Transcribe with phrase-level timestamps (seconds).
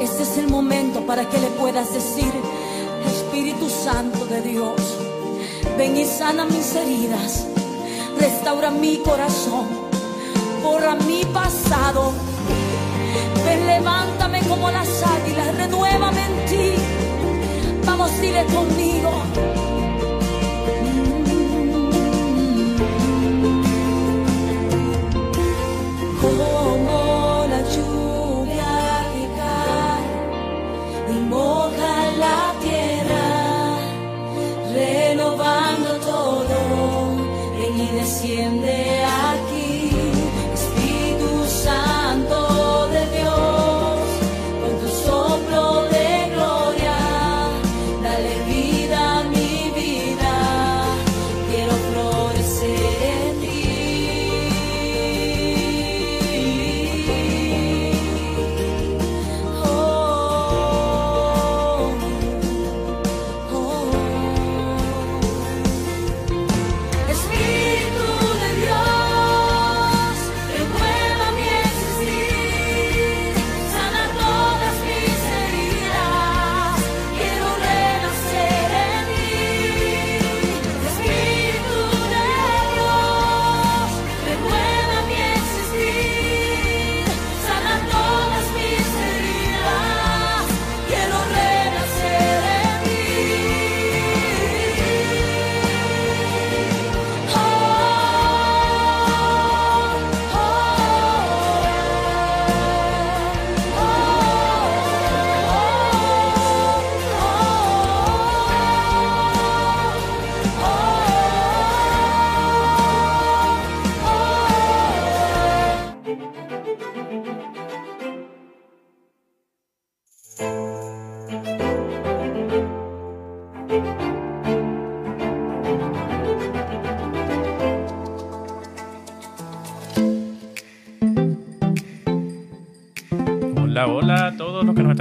[0.00, 2.32] Este es el momento para que le puedas decir,
[3.06, 4.80] Espíritu Santo de Dios,
[5.76, 7.46] ven y sana mis heridas,
[8.18, 9.66] restaura mi corazón,
[10.62, 12.12] borra mi pasado.
[13.44, 16.72] Ven, levántame como las águilas, renuévame en ti.
[17.84, 19.73] Vamos, dile conmigo.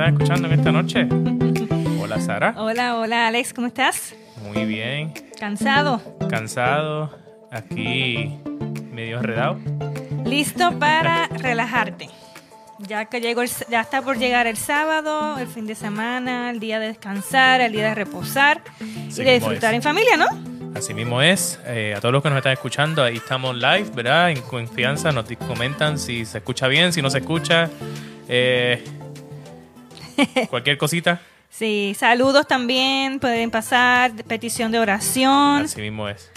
[0.06, 1.08] Están escuchando en esta noche.
[2.02, 2.54] Hola, Sara.
[2.58, 4.14] Hola, hola Alex, ¿cómo estás?
[4.54, 5.14] Muy bien.
[5.40, 6.02] ¿Cansado?
[6.30, 7.18] Cansado.
[7.52, 8.38] Aquí
[8.92, 9.60] medio enredado.
[10.26, 12.10] ¿Listo para relajarte?
[12.80, 16.60] Ya que llegó el- ya está por llegar el sábado, el fin de semana, el
[16.60, 18.62] día de descansar, el día de reposar
[19.10, 19.78] Sí, y de disfrutar es.
[19.78, 20.26] en familia, ¿no?
[20.76, 21.60] Así mismo es.
[21.66, 24.32] Eh, a todos los que nos están escuchando, ahí estamos live, ¿verdad?
[24.32, 27.70] En confianza, nos comentan si se escucha bien, si no se escucha.
[28.28, 28.84] Eh,
[30.50, 31.22] cualquier cosita.
[31.50, 35.64] Sí, saludos también, pueden pasar, petición de oración.
[35.66, 36.32] Así mismo es.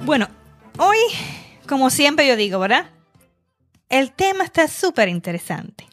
[0.00, 0.28] Bueno,
[0.78, 0.98] hoy,
[1.66, 2.90] como siempre yo digo, ¿verdad?
[3.88, 5.86] El tema está súper interesante.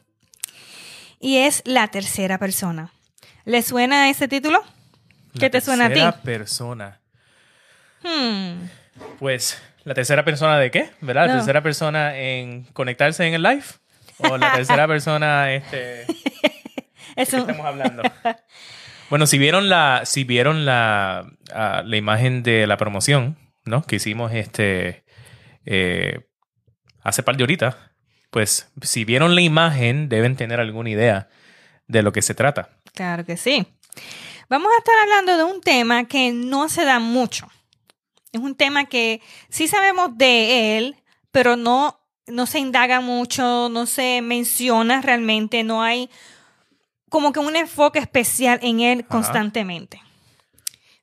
[1.18, 2.92] Y es la tercera persona.
[3.44, 4.62] ¿Le suena ese título?
[5.34, 5.94] ¿Qué La te suena a ti?
[5.94, 7.00] tercera persona.
[8.02, 8.68] Hmm,
[9.18, 10.90] Pues, ¿la tercera persona de qué?
[11.00, 11.26] ¿Verdad?
[11.26, 11.38] ¿La No.
[11.38, 13.64] tercera persona en conectarse en el live?
[14.18, 16.06] ¿O la tercera persona, este...
[17.22, 18.02] es ¿De qué un- estamos hablando?
[19.10, 23.82] Bueno, si vieron la, si vieron la, ah, la imagen de la promoción, ¿no?
[23.82, 25.04] Que hicimos este
[25.66, 26.28] eh,
[27.02, 27.74] hace par de horitas,
[28.30, 31.28] pues si vieron la imagen, deben tener alguna idea
[31.88, 32.68] de lo que se trata.
[32.94, 33.66] Claro que sí.
[34.48, 37.48] Vamos a estar hablando de un tema que no se da mucho.
[38.30, 40.96] Es un tema que sí sabemos de él,
[41.32, 46.08] pero no, no se indaga mucho, no se menciona realmente, no hay
[47.10, 50.00] como que un enfoque especial en él constantemente.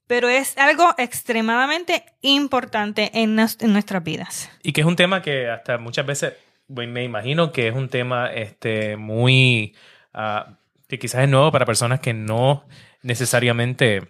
[0.08, 4.50] Pero es algo extremadamente importante en, nos- en nuestras vidas.
[4.64, 6.34] Y que es un tema que hasta muchas veces,
[6.68, 9.76] bueno, me imagino que es un tema este, muy,
[10.14, 10.58] ah,
[10.88, 12.66] que quizás es nuevo para personas que no
[13.02, 14.08] necesariamente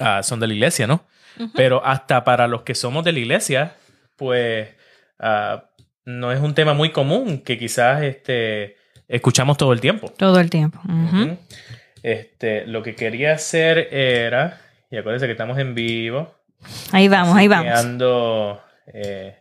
[0.00, 1.04] ah, son de la iglesia, ¿no?
[1.54, 3.74] Pero hasta para los que somos de la iglesia,
[4.16, 4.68] pues
[5.18, 5.64] ah,
[6.06, 8.76] no es un tema muy común que quizás este,
[9.08, 10.12] escuchamos todo el tiempo.
[10.16, 10.80] Todo el tiempo.
[12.02, 14.60] Este, lo que quería hacer era,
[14.90, 16.34] y acuérdense que estamos en vivo,
[16.92, 17.66] Ahí vamos, ahí vamos.
[18.92, 19.36] eh,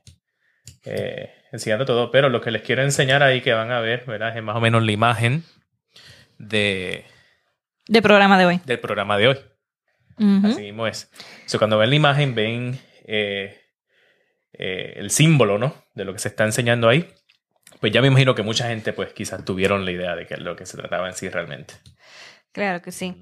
[0.85, 4.35] eh, enseñando todo, pero lo que les quiero enseñar ahí que van a ver, ¿verdad?
[4.35, 5.44] Es más o menos la imagen
[6.38, 7.06] de,
[7.88, 8.62] De programa de hoy.
[8.65, 9.38] del programa de hoy.
[10.17, 10.47] Ujú.
[10.47, 11.09] Así mismo es.
[11.45, 13.59] So, cuando ven la imagen, ven eh,
[14.53, 15.75] eh, el símbolo, ¿no?
[15.94, 17.07] De lo que se está enseñando ahí.
[17.80, 20.56] Pues ya me imagino que mucha gente, pues quizás tuvieron la idea de que lo
[20.56, 21.75] que se trataba en sí realmente.
[22.51, 23.13] Claro que sí.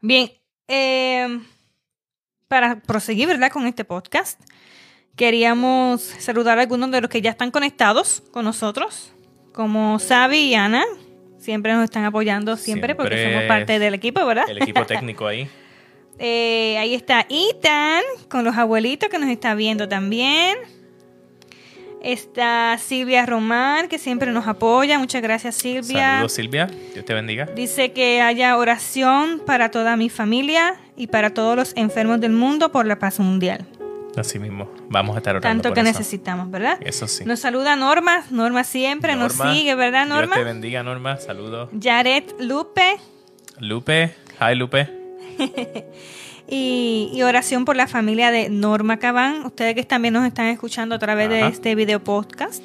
[0.00, 0.30] Bien,
[0.66, 1.40] eh,
[2.48, 3.50] para proseguir, ¿verdad?
[3.52, 4.40] Con este podcast,
[5.16, 9.12] queríamos saludar a algunos de los que ya están conectados con nosotros,
[9.52, 10.84] como Sabi y Ana.
[11.38, 14.44] Siempre nos están apoyando, siempre, porque somos parte del equipo, ¿verdad?
[14.48, 15.48] El equipo técnico ahí.
[16.20, 20.58] Eh, ahí está Ethan con los abuelitos que nos está viendo también.
[22.02, 24.98] Está Silvia Román que siempre nos apoya.
[24.98, 26.12] Muchas gracias Silvia.
[26.14, 26.66] Saludos, Silvia.
[26.94, 27.46] Dios te bendiga.
[27.46, 32.70] Dice que haya oración para toda mi familia y para todos los enfermos del mundo
[32.70, 33.66] por la paz mundial.
[34.16, 34.68] Así mismo.
[34.88, 35.98] Vamos a estar orando Tanto por que eso.
[35.98, 36.78] necesitamos, ¿verdad?
[36.80, 37.24] Eso sí.
[37.24, 38.24] Nos saluda Norma.
[38.30, 40.34] Norma siempre nos Norma, sigue, ¿verdad, Norma?
[40.34, 41.16] Dios te bendiga, Norma.
[41.18, 41.68] Saludos.
[41.80, 42.96] Jared Lupe.
[43.60, 44.14] Lupe.
[44.40, 44.88] Hi, Lupe.
[46.48, 49.44] Y, y oración por la familia de Norma Cabán.
[49.44, 52.62] Ustedes que también nos están escuchando a través de este video podcast,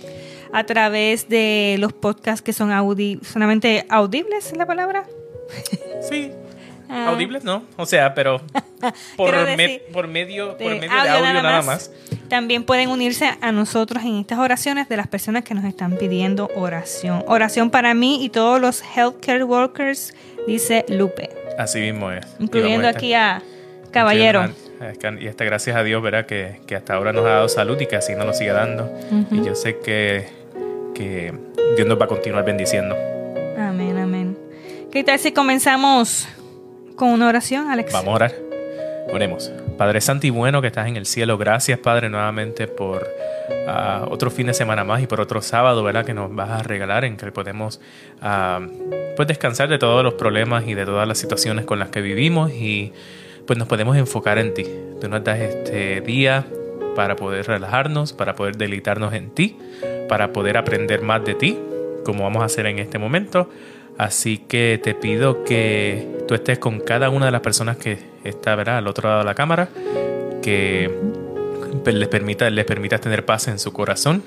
[0.54, 5.04] a través de los podcasts que son audi solamente audibles, ¿es la palabra?
[6.08, 6.32] Sí.
[6.90, 7.08] Ah.
[7.10, 7.64] Audibles, ¿no?
[7.78, 8.42] O sea, pero
[9.16, 11.92] por, me- por medio, por de medio de audio nada, más.
[12.28, 16.50] También pueden unirse a nosotros en estas oraciones de las personas que nos están pidiendo
[16.56, 17.24] oración.
[17.28, 20.14] Oración para mí y todos los healthcare workers,
[20.46, 22.26] dice Lupe, Así mismo es.
[22.40, 23.42] Incluyendo aquí a
[23.94, 24.50] Caballero.
[25.22, 26.26] Y hasta gracias a Dios, ¿verdad?
[26.26, 28.92] Que, que hasta ahora nos ha dado salud y que así nos lo sigue dando.
[29.32, 30.28] Y yo sé que,
[30.94, 31.34] que
[31.76, 32.96] Dios nos va a continuar bendiciendo.
[33.58, 34.38] Amén, amén.
[34.92, 36.28] ¿Qué tal si comenzamos
[36.96, 37.94] con una oración, Alex?
[37.94, 38.34] Vamos a orar.
[39.14, 39.52] Oremos.
[39.78, 43.08] Padre Santo y bueno que estás en el cielo, gracias Padre nuevamente por
[43.68, 46.06] ah, otro fin de semana más y por otro sábado, ¿verdad?
[46.06, 47.82] Que nos vas a regalar en que podemos
[48.22, 48.62] ah,
[49.16, 52.52] pues descansar de todos los problemas y de todas las situaciones con las que vivimos
[52.52, 52.94] y
[53.46, 54.66] pues nos podemos enfocar en ti.
[55.02, 56.46] Tú nos das este día
[56.96, 59.58] para poder relajarnos, para poder deleitarnos en ti,
[60.08, 61.58] para poder aprender más de ti,
[62.06, 63.50] como vamos a hacer en este momento.
[63.98, 68.56] Así que te pido que tú estés con cada una de las personas que está
[68.56, 68.78] ¿verdad?
[68.78, 69.70] al otro lado de la cámara,
[70.42, 70.90] que
[71.84, 74.24] pues, les, permita, les permitas tener paz en su corazón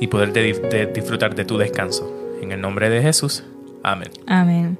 [0.00, 2.12] y poder de- de disfrutar de tu descanso.
[2.42, 3.42] En el nombre de Jesús.
[3.82, 4.10] Amén.
[4.26, 4.78] Amén.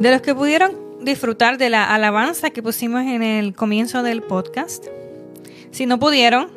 [0.00, 0.72] De los que pudieron
[1.06, 4.84] disfrutar de la alabanza que pusimos en el comienzo del podcast,
[5.70, 6.50] si no pudieron,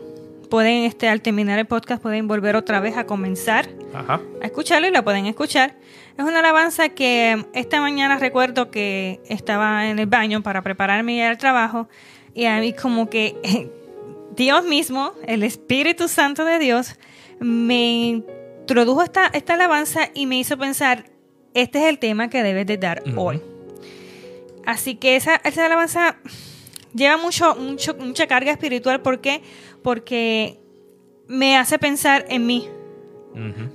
[0.50, 4.20] pueden, este, al terminar el podcast, pueden volver otra vez a comenzar Ajá.
[4.42, 5.76] a escucharlo y la pueden escuchar.
[6.18, 11.38] Es una alabanza que esta mañana recuerdo que estaba en el baño para prepararme al
[11.38, 11.88] trabajo
[12.34, 13.36] y a mí como que
[14.36, 16.96] Dios mismo, el Espíritu Santo de Dios,
[17.40, 21.06] me introdujo esta, esta alabanza y me hizo pensar,
[21.54, 23.42] este es el tema que debes de dar hoy.
[24.70, 26.18] Así que esa, esa alabanza
[26.94, 29.02] lleva mucho, mucho, mucha carga espiritual.
[29.02, 29.42] ¿Por qué?
[29.82, 30.60] Porque
[31.28, 32.70] me hace pensar en mí,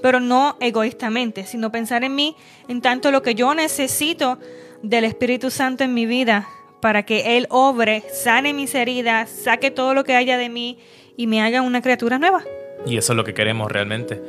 [0.00, 2.37] pero no egoístamente, sino pensar en mí,
[2.69, 4.38] en tanto lo que yo necesito
[4.85, 6.49] del Espíritu Santo en mi vida
[6.81, 10.79] para que Él obre, sane mis heridas, saque todo lo que haya de mí
[11.17, 12.44] y me haga una criatura nueva.
[12.87, 14.23] Y eso es lo que queremos realmente.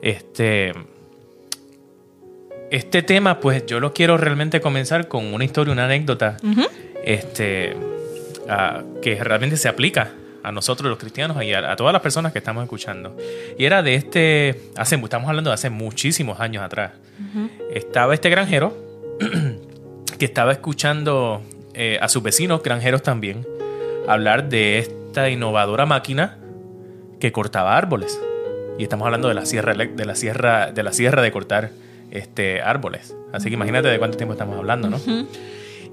[0.00, 0.72] Este.
[2.72, 6.38] Este tema, pues yo lo quiero realmente comenzar con una historia, una anécdota.
[7.04, 7.76] Este.
[9.02, 12.38] que realmente se aplica a nosotros los cristianos y a, a todas las personas que
[12.38, 13.14] estamos escuchando.
[13.58, 14.62] Y era de este.
[14.74, 16.92] Hace, estamos hablando de hace muchísimos años atrás.
[17.74, 18.74] Estaba este granjero
[20.18, 21.42] que estaba escuchando
[21.74, 23.46] eh, a sus vecinos, granjeros también,
[24.08, 26.38] hablar de esta innovadora máquina
[27.20, 28.18] que cortaba árboles.
[28.78, 31.81] Y estamos hablando de la sierra, de la sierra, de la sierra de cortar
[32.12, 33.16] este, árboles.
[33.32, 35.00] Así que imagínate de cuánto tiempo estamos hablando, ¿no?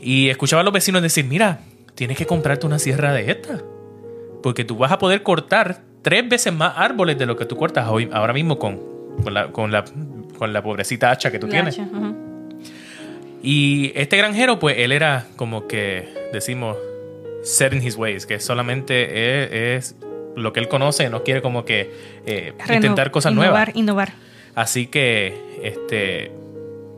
[0.01, 1.62] Y escuchaba a los vecinos decir, mira,
[1.96, 3.60] tienes que comprarte una sierra de esta.
[4.43, 7.88] Porque tú vas a poder cortar tres veces más árboles de lo que tú cortas
[7.89, 8.79] hoy, ahora mismo con,
[9.24, 9.84] con, la, con, la,
[10.38, 11.79] con la pobrecita hacha que tú La tienes.
[11.79, 11.88] hacha.
[13.41, 16.77] Y este granjero, pues él era como que, decimos,
[17.43, 19.96] set in his ways, que solamente es, es
[20.36, 21.89] lo que él conoce, no quiere como que
[22.25, 23.75] eh, Reno- intentar cosas innovar, nuevas.
[23.75, 24.13] Innovar.
[24.60, 26.34] Así que, este,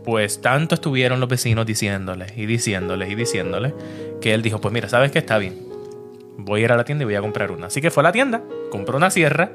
[0.03, 3.73] pues tanto estuvieron los vecinos diciéndoles y diciéndoles y diciéndoles
[4.19, 5.19] que él dijo, pues mira, ¿sabes qué?
[5.19, 5.61] Está bien.
[6.39, 7.67] Voy a ir a la tienda y voy a comprar una.
[7.67, 8.41] Así que fue a la tienda,
[8.71, 9.51] compró una sierra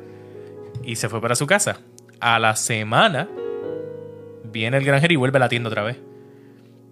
[0.85, 1.81] y se fue para su casa.
[2.21, 3.29] A la semana
[4.45, 5.97] viene el granjero y vuelve a la tienda otra vez.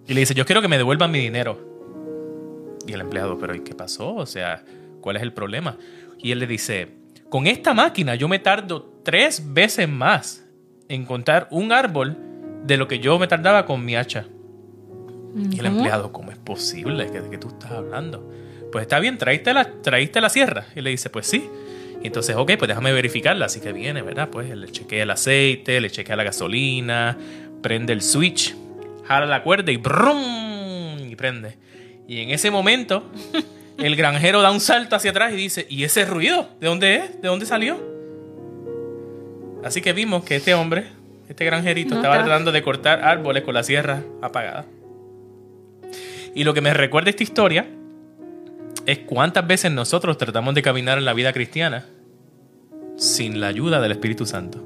[0.09, 2.75] Y le dice, yo quiero que me devuelvan mi dinero.
[2.85, 4.15] Y el empleado, pero ¿y qué pasó?
[4.15, 4.65] O sea,
[4.99, 5.77] ¿cuál es el problema?
[6.19, 6.89] Y él le dice,
[7.29, 10.44] con esta máquina yo me tardo tres veces más
[10.89, 12.17] en contar un árbol
[12.63, 14.25] de lo que yo me tardaba con mi hacha.
[15.51, 17.09] Y el empleado, ¿cómo es posible?
[17.09, 18.31] ¿De qué tú estás hablando?
[18.71, 20.65] Pues está bien, traíste la, traíste la sierra.
[20.75, 21.49] Y le dice, pues sí.
[22.01, 23.45] Y entonces, ok, pues déjame verificarla.
[23.45, 24.29] Así que viene, ¿verdad?
[24.29, 27.17] Pues le chequea el aceite, le chequea la gasolina,
[27.61, 28.55] prende el switch,
[29.05, 31.09] jala la cuerda y ¡brum!
[31.09, 31.57] Y prende.
[32.07, 33.11] Y en ese momento,
[33.77, 36.49] el granjero da un salto hacia atrás y dice, ¿y ese ruido?
[36.61, 37.21] ¿De dónde es?
[37.21, 37.94] ¿De dónde salió?
[39.65, 40.85] Así que vimos que este hombre
[41.27, 42.25] Este granjerito No estaba está.
[42.25, 44.65] tratando de cortar árboles con la sierra apagada.
[46.35, 47.65] Y lo que me recuerda esta historia
[48.85, 51.85] es cuántas veces nosotros tratamos de caminar en la vida cristiana
[52.97, 54.63] sin la ayuda del Espíritu Santo.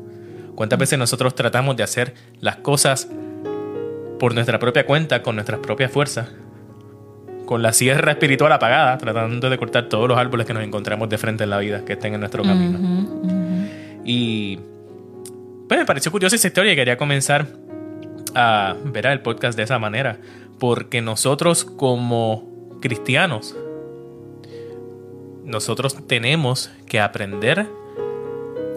[0.56, 3.08] Cuántas veces nosotros tratamos de hacer las cosas
[4.20, 6.28] por nuestra propia cuenta, con nuestras propias fuerzas,
[7.46, 11.18] con la sierra espiritual apagada, tratando de cortar todos los árboles que nos encontramos de
[11.18, 12.78] frente en la vida, que estén en nuestro camino.
[14.04, 14.60] Y
[15.70, 17.46] pues me pareció curiosa esa historia y quería comenzar
[18.34, 20.18] a ver el podcast de esa manera.
[20.58, 23.56] Porque nosotros como cristianos,
[25.46, 27.68] nosotros tenemos que aprender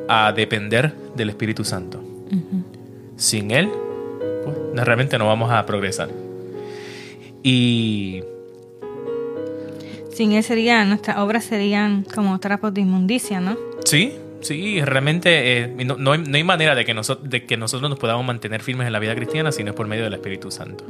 [0.06, 2.04] a depender del Espíritu Santo.
[3.16, 3.70] Sin Él,
[4.44, 6.10] pues, realmente no vamos a progresar.
[7.42, 8.22] Y
[10.12, 13.56] Sin él sería, nuestras obras serían como trapos de inmundicia, ¿no?
[13.84, 17.56] Sí, sí, realmente eh, no, no hay, no hay manera de que, nosotros, de que
[17.56, 20.14] nosotros nos podamos mantener firmes en la vida cristiana si no es por medio del
[20.14, 20.84] Espíritu Santo.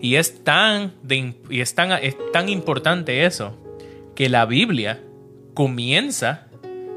[0.00, 3.58] Y, es tan, de y es, tan, es tan importante eso
[4.14, 5.00] que la Biblia
[5.54, 6.46] comienza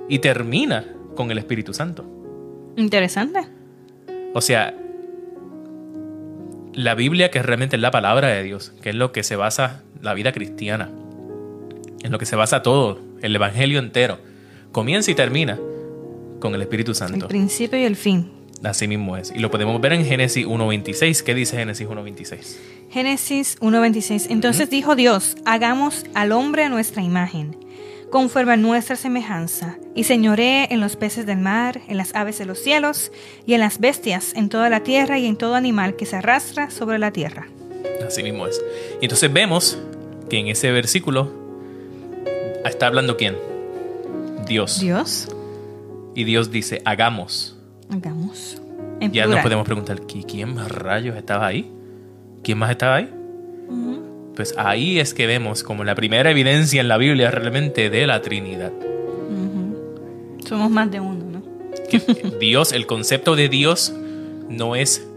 [0.07, 0.85] y termina
[1.15, 2.05] con el Espíritu Santo.
[2.75, 3.39] Interesante.
[4.33, 4.75] O sea,
[6.73, 9.83] la Biblia que realmente es la palabra de Dios, que es lo que se basa
[10.01, 10.89] la vida cristiana,
[12.03, 14.19] en lo que se basa todo, el Evangelio entero,
[14.71, 15.57] comienza y termina
[16.45, 17.27] con el Espíritu El Santo.
[17.27, 18.29] principio y el fin.
[18.63, 19.31] Así mismo es.
[19.35, 21.23] Y lo podemos ver en Génesis 1.26.
[21.23, 22.57] ¿Qué dice Génesis 1.26?
[22.91, 24.27] Génesis 1.26.
[24.29, 27.57] Entonces dijo Dios, hagamos al hombre a nuestra imagen,
[28.11, 32.45] conforme a nuestra semejanza, y señoree en los peces del mar, en las aves de
[32.45, 33.11] los cielos,
[33.45, 36.69] y en las bestias, en toda la tierra y en todo animal que se arrastra
[36.69, 37.47] sobre la tierra.
[38.07, 38.61] Así mismo es.
[39.01, 39.77] Y entonces vemos
[40.29, 41.31] que en ese versículo
[42.63, 43.35] está hablando quién?
[44.47, 44.79] Dios.
[44.79, 45.27] Dios,
[46.15, 47.57] Y Dios dice, hagamos.
[47.89, 48.61] hagamos.
[49.01, 51.69] En Ya nos podemos preguntar, ¿qui- ¿quién más rayos estaba ahí?
[52.43, 53.09] ¿Quién más estaba ahí?
[54.35, 58.21] Pues ahí es que vemos como la primera evidencia en la Biblia realmente de la
[58.21, 58.71] Trinidad.
[60.45, 61.41] Somos más de uno, ¿no?
[61.89, 61.99] Que
[62.39, 63.93] Dios, el concepto de Dios
[64.49, 65.07] no es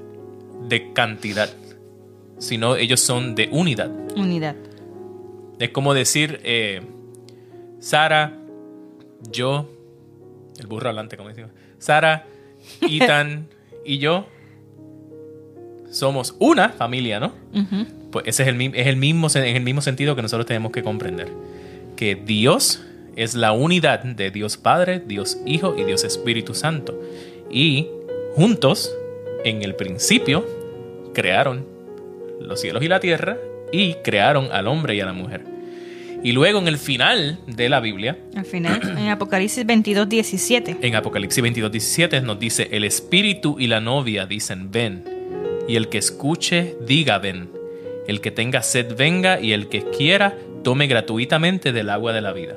[0.68, 1.50] de cantidad,
[2.38, 3.90] sino ellos son de unidad.
[4.16, 4.56] Unidad.
[5.58, 6.82] Es como decir, eh,
[7.80, 8.38] Sara,
[9.30, 9.68] yo,
[10.58, 12.26] el burro hablante, como decimos, Sara,
[12.80, 13.48] Ethan
[13.84, 14.26] y yo
[15.90, 17.32] somos una familia, ¿no?
[18.10, 20.82] Pues ese es el, es el mismo, en el mismo sentido que nosotros tenemos que
[20.82, 21.28] comprender.
[21.96, 22.82] Que Dios
[23.16, 27.00] es la unidad de Dios Padre, Dios Hijo y Dios Espíritu Santo.
[27.50, 27.88] Y
[28.34, 28.94] juntos,
[29.44, 30.46] en el principio,
[31.14, 31.66] crearon
[32.40, 33.36] los cielos y la tierra
[33.72, 35.57] y crearon al hombre y a la mujer.
[36.22, 40.76] Y luego en el final de la Biblia, Al final, en Apocalipsis 22, 17.
[40.82, 45.04] en Apocalipsis 22, 17 nos dice, el espíritu y la novia dicen, ven.
[45.68, 47.50] Y el que escuche, diga, ven.
[48.08, 49.40] El que tenga sed, venga.
[49.40, 50.34] Y el que quiera,
[50.64, 52.56] tome gratuitamente del agua de la vida.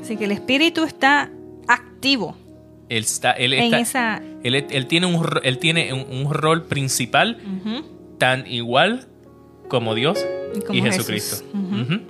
[0.00, 1.30] Así que el espíritu está
[1.66, 2.36] activo
[2.90, 4.22] Él, está, él, está- esa...
[4.42, 7.38] él, él tiene, un, ro- él tiene un, un rol principal
[8.18, 9.06] tan igual
[9.68, 10.22] como Dios
[10.72, 11.36] Y Jesucristo.
[11.36, 12.00] Jesús.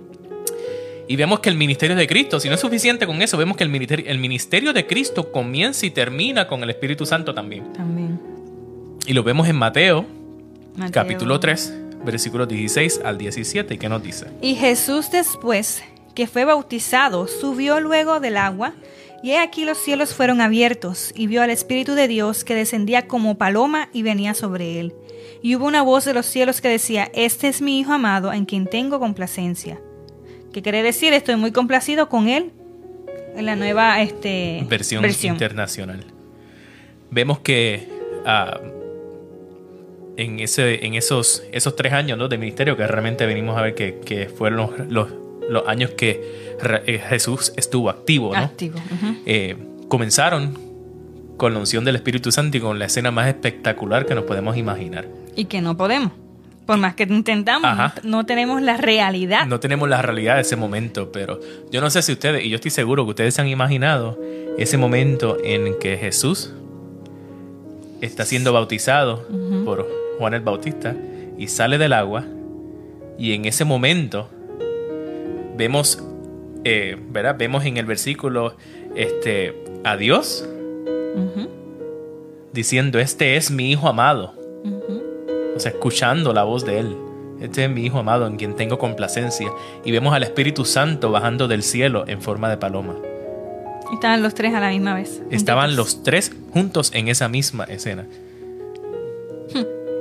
[1.06, 3.64] Y vemos que el ministerio de Cristo, si no es suficiente con eso, vemos que
[3.64, 7.72] el ministerio, el ministerio de Cristo comienza y termina con el Espíritu Santo también.
[7.74, 8.18] También.
[9.06, 10.06] Y lo vemos en Mateo,
[10.76, 10.92] Mateo.
[10.92, 11.74] capítulo 3,
[12.06, 13.74] versículos 16 al 17.
[13.74, 14.26] ¿Y qué nos dice?
[14.40, 15.82] Y Jesús después
[16.14, 18.72] que fue bautizado, subió luego del agua,
[19.22, 23.06] y he aquí los cielos fueron abiertos, y vio al Espíritu de Dios que descendía
[23.08, 24.94] como paloma y venía sobre él.
[25.44, 28.46] Y hubo una voz de los cielos que decía, Este es mi Hijo amado, en
[28.46, 29.78] quien tengo complacencia.
[30.54, 31.12] ¿Qué quiere decir?
[31.12, 32.50] Estoy muy complacido con él
[33.36, 36.02] en la nueva este, Versión, internacional.
[37.10, 37.86] Vemos que
[38.24, 38.58] ah,
[40.16, 42.28] en, ese, en esos, esos tres años ¿no?
[42.28, 45.08] de ministerio, que realmente venimos a ver que, que fueron los, los,
[45.50, 48.40] los años que eh, Jesús estuvo activo, ¿no?
[48.40, 48.78] activo.
[49.26, 49.56] Eh,
[49.88, 50.73] comenzaron
[51.36, 54.56] con la unción del Espíritu Santo y con la escena más espectacular que nos podemos
[54.56, 55.06] imaginar.
[55.36, 56.12] Y que no podemos.
[56.66, 57.94] Por más que intentamos, Ajá.
[58.04, 59.46] no tenemos la realidad.
[59.46, 62.56] No tenemos la realidad de ese momento, pero yo no sé si ustedes, y yo
[62.56, 64.18] estoy seguro que ustedes se han imaginado
[64.56, 66.52] ese momento en que Jesús
[68.00, 69.26] está siendo bautizado
[69.64, 69.86] por
[70.18, 70.94] Juan el Bautista
[71.36, 72.24] y sale del agua
[73.18, 74.28] y en ese momento
[75.56, 76.02] vemos,
[76.64, 77.36] eh, ¿verdad?
[77.38, 78.56] Vemos en el versículo
[78.96, 80.48] este, a Dios
[82.52, 84.32] Diciendo, este es mi Hijo amado.
[85.56, 86.96] O sea, escuchando la voz de Él.
[87.40, 89.50] Este es mi Hijo amado en quien tengo complacencia.
[89.84, 92.94] Y vemos al Espíritu Santo bajando del cielo en forma de paloma.
[93.92, 95.20] Estaban los tres a la misma vez.
[95.30, 98.06] Estaban los tres juntos en esa misma escena.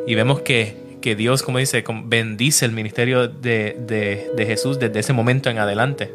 [0.08, 5.00] Y vemos que, que Dios, como dice, bendice el ministerio de, de- de Jesús desde
[5.00, 6.12] ese momento en adelante.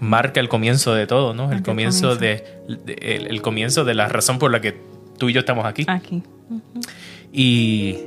[0.00, 1.50] Marca el comienzo de todo, ¿no?
[1.52, 2.44] El comienzo, de,
[2.84, 4.76] de- el, el comienzo de la razón por la que
[5.18, 5.84] tú y yo estamos aquí.
[5.88, 6.22] Aquí.
[7.32, 7.98] Y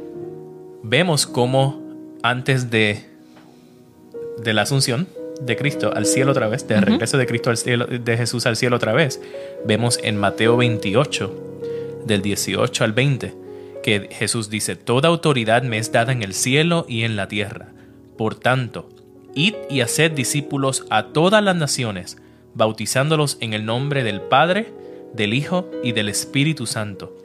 [0.84, 1.82] vemos cómo
[2.24, 3.06] antes de,
[4.44, 5.08] de la asunción
[5.42, 8.56] de Cristo al cielo otra vez, del regreso de Cristo al cielo, de Jesús al
[8.56, 9.22] cielo otra vez,
[9.66, 11.48] vemos en Mateo 28,
[12.06, 13.34] del 18 al 20,
[13.84, 17.70] que Jesús dice, Toda autoridad me es dada en el cielo y en la tierra.
[18.18, 18.90] Por tanto,
[19.36, 22.18] id y haced discípulos a todas las naciones,
[22.54, 24.74] bautizándolos en el nombre del Padre,
[25.14, 27.16] del Hijo y del Espíritu Santo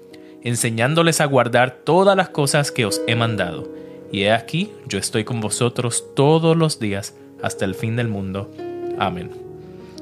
[0.46, 3.68] enseñándoles a guardar todas las cosas que os he mandado.
[4.12, 8.48] Y he aquí, yo estoy con vosotros todos los días hasta el fin del mundo.
[8.96, 9.32] Amén.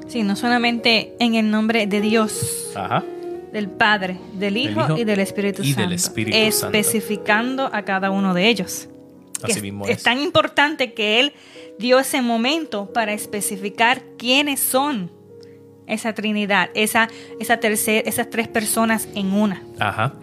[0.07, 3.03] Sí, no solamente en el nombre de Dios, Ajá.
[3.51, 5.81] del Padre, del Hijo, Hijo y del Espíritu y Santo.
[5.81, 6.77] del Espíritu Santo.
[6.77, 8.87] especificando a cada uno de ellos.
[9.41, 10.03] Así mismo es es.
[10.03, 11.33] tan importante que Él
[11.77, 15.11] dio ese momento para especificar quiénes son
[15.87, 19.61] esa Trinidad, esa, esa tercer, esas tres personas en una.
[19.79, 20.13] Ajá.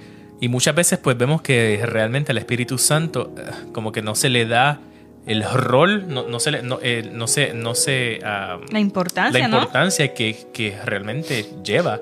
[0.41, 3.43] Y muchas veces pues vemos que realmente al Espíritu Santo eh,
[3.73, 4.81] como que no se le da
[5.25, 9.41] el rol, no, no se le, no, eh, no se, no se, ah, La importancia,
[9.41, 9.59] la ¿no?
[9.59, 12.01] importancia que, que realmente lleva,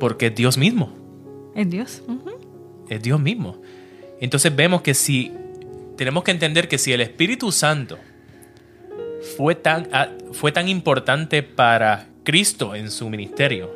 [0.00, 0.90] porque es Dios mismo.
[1.54, 2.02] Es Dios.
[2.88, 3.60] Es Dios mismo.
[4.20, 5.32] Entonces vemos que si
[5.96, 7.98] tenemos que entender que si el Espíritu Santo
[9.36, 13.70] fue tan, ah, fue tan importante para Cristo en su ministerio,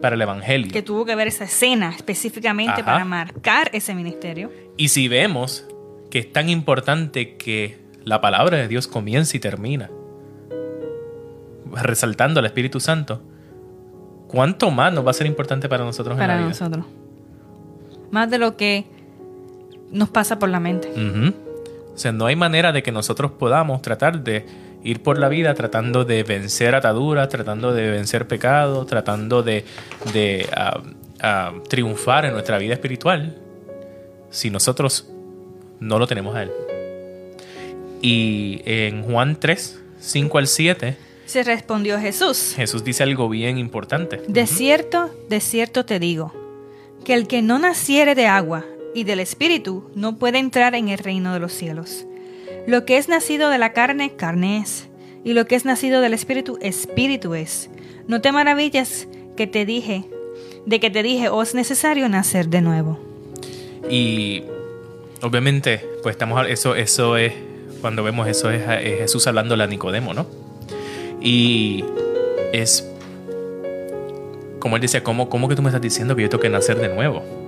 [0.00, 2.84] para el Evangelio, Que tuvo que ver esa escena específicamente Ajá.
[2.84, 4.50] para marcar ese ministerio.
[4.76, 5.66] y si vemos
[6.10, 9.90] que es tan importante que la palabra de Dios comienza y termina,
[11.72, 13.22] resaltando al Espíritu Santo,
[14.26, 16.48] ¿cuánto más nos va a ser importante para nosotros en para la vida?
[16.48, 16.86] nosotros.
[18.10, 18.86] Más de lo que
[19.92, 20.88] nos pasa por la mente.
[20.88, 21.49] O
[22.00, 24.46] sea, no hay manera de que nosotros podamos tratar de
[24.82, 29.64] ir por la vida tratando de vencer ataduras, tratando de vencer pecados, tratando de,
[30.12, 30.80] de, ah,
[31.20, 33.36] ah, triunfar en nuestra vida espiritual
[34.30, 35.08] si nosotros
[35.80, 36.50] no lo tenemos a Él.
[38.00, 42.54] Y en Juan 3, 5 al 7, Se respondió Jesús.
[42.56, 44.22] Jesús dice algo bien importante.
[44.26, 46.32] De cierto, de cierto te digo,
[47.04, 50.98] que el que no naciere de agua y del Espíritu no puede entrar en el
[50.98, 52.06] reino de los cielos.
[52.66, 54.88] Lo que es nacido de la carne, carne es,
[55.24, 57.70] y lo que es nacido del Espíritu, Espíritu es.
[58.08, 60.04] No te maravillas que te dije,
[60.66, 62.98] de que te dije, os es necesario nacer de nuevo.
[63.88, 64.44] Y
[65.22, 67.32] obviamente, pues estamos eso, eso es,
[67.80, 70.26] cuando vemos eso es, es Jesús hablándole a Nicodemo, ¿no?
[71.20, 71.84] Y
[72.52, 72.86] es
[74.58, 76.78] como él decía, ¿cómo, ¿cómo que tú me estás diciendo que yo tengo que nacer
[76.78, 77.39] de nuevo?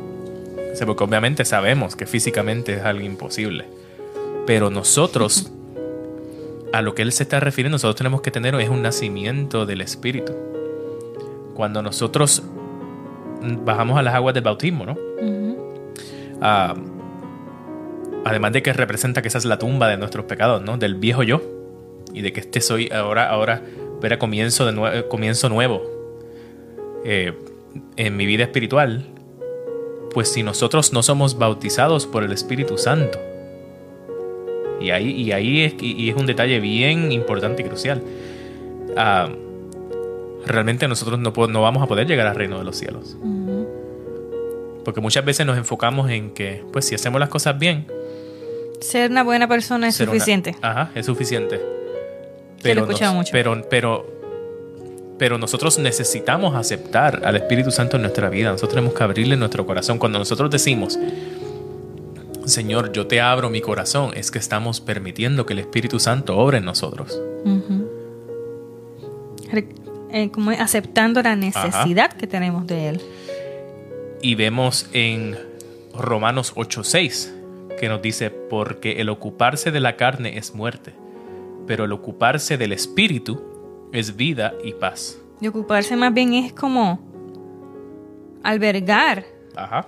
[0.73, 3.67] O sea, porque obviamente sabemos que físicamente es algo imposible.
[4.47, 5.51] Pero nosotros,
[6.73, 9.83] a lo que él se está refiriendo, nosotros tenemos que tener es un nacimiento del
[9.83, 10.33] Espíritu.
[11.55, 12.43] Cuando nosotros
[13.65, 14.97] bajamos a las aguas del bautismo, ¿no?
[16.41, 16.75] Ah,
[18.25, 20.79] además de que representa que esa es la tumba de nuestros pecados, ¿no?
[20.79, 21.41] Del viejo yo.
[22.15, 23.63] Y de que este soy ahora, ahora
[24.01, 25.83] verá comienzo, de nue- comienzo nuevo
[27.05, 27.33] eh,
[27.97, 29.07] en mi vida espiritual.
[30.13, 33.19] Pues si nosotros no somos bautizados por el Espíritu Santo.
[34.81, 38.03] Y ahí, y ahí es, y es un detalle bien importante y crucial.
[38.97, 39.29] Ah,
[40.45, 43.17] realmente nosotros no, no vamos a poder llegar al reino de los cielos.
[44.85, 47.87] Porque muchas veces nos enfocamos en que, pues si hacemos las cosas bien,
[48.81, 50.57] Ser una buena persona es una- suficiente.
[50.61, 51.61] ajá, es suficiente.
[52.65, 53.31] Lo nos- mucho.
[53.33, 54.07] Pero, pero,
[55.23, 58.51] pero nosotros necesitamos aceptar al Espíritu Santo en nuestra vida.
[58.51, 60.01] Nosotros tenemos que abrirle nuestro corazón.
[60.01, 60.99] Cuando nosotros decimos,
[62.45, 66.59] Señor, yo te abro mi corazón, es que estamos permitiendo que el Espíritu Santo obre
[66.59, 67.23] en nosotros.
[70.11, 73.01] Eh, como aceptando la necesidad que tenemos de Él.
[74.23, 75.39] Y vemos en
[75.95, 77.33] Romanos 8:6
[77.79, 80.95] que nos dice, porque el ocuparse de la carne es muerte,
[81.69, 83.52] pero el ocuparse del Espíritu
[83.93, 85.19] es vida y paz.
[85.41, 87.01] Y ocuparse más bien es como
[88.43, 89.25] albergar,
[89.57, 89.87] Ajá.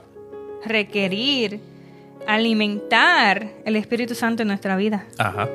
[0.64, 1.61] requerir,
[2.27, 5.07] alimentar el Espíritu Santo en nuestra vida.
[5.19, 5.49] Ajá.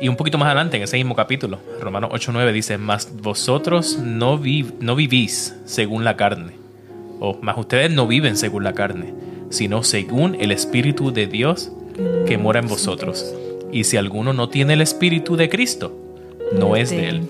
[0.00, 4.36] Y un poquito más adelante, en ese mismo capítulo, Romanos 8:9 dice, mas vosotros no,
[4.38, 6.52] vi- no vivís según la carne,
[7.20, 9.14] o más ustedes no viven según la carne,
[9.50, 11.70] sino según el Espíritu de Dios
[12.26, 13.32] que mora en vosotros.
[13.70, 15.96] Y si alguno no tiene el Espíritu de Cristo,
[16.54, 17.28] no es de él.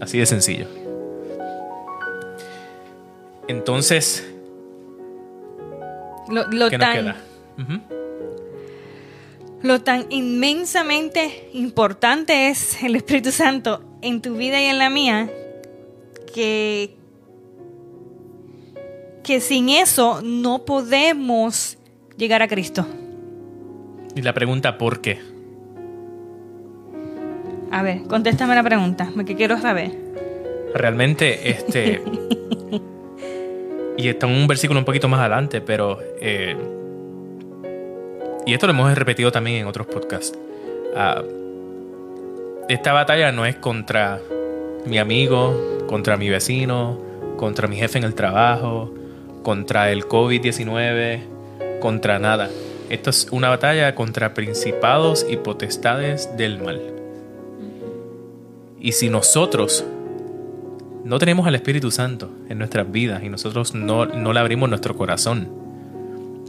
[0.00, 0.66] Así de sencillo.
[3.48, 4.26] Entonces,
[6.28, 7.16] Lo, lo ¿qué nos tan, queda?
[9.62, 15.30] Lo tan inmensamente importante es el Espíritu Santo en tu vida y en la mía
[16.34, 16.96] que,
[19.22, 21.78] que sin eso no podemos
[22.16, 22.86] llegar a Cristo.
[24.16, 25.20] Y la pregunta, ¿por qué?
[27.72, 29.92] A ver, contéstame la pregunta, porque quiero saber.
[30.74, 32.02] Realmente, este.
[33.96, 35.98] y está en un versículo un poquito más adelante, pero.
[36.20, 36.54] eh,
[38.44, 40.38] y esto lo hemos repetido también en otros podcasts.
[40.94, 41.22] Ah,
[42.68, 44.20] esta batalla no es contra
[44.84, 46.98] mi amigo, contra mi vecino,
[47.36, 48.92] contra mi jefe en el trabajo,
[49.42, 51.20] contra el COVID-19,
[51.80, 52.50] contra nada.
[52.90, 56.91] Esto es una batalla contra principados y potestades del mal.
[58.84, 59.84] Y si nosotros
[61.04, 64.96] no tenemos al Espíritu Santo en nuestras vidas y nosotros no, no le abrimos nuestro
[64.96, 65.48] corazón,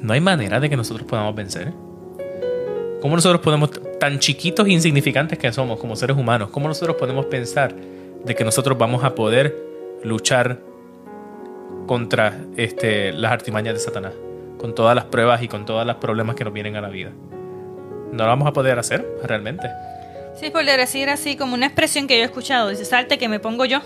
[0.02, 1.72] no hay manera de que nosotros podamos vencer.
[3.02, 3.70] ¿Cómo nosotros podemos,
[4.00, 7.76] tan chiquitos e insignificantes que somos como seres humanos, cómo nosotros podemos pensar
[8.26, 9.56] de que nosotros vamos a poder
[10.04, 10.60] luchar
[11.86, 14.14] contra este, las artimañas de Satanás,
[14.58, 17.12] con todas las pruebas y con todos los problemas que nos vienen a la vida?
[18.12, 19.70] No lo vamos a poder hacer realmente.
[20.40, 23.40] Sí, por decir así, como una expresión que yo he escuchado, dice, salte que me
[23.40, 23.80] pongo yo.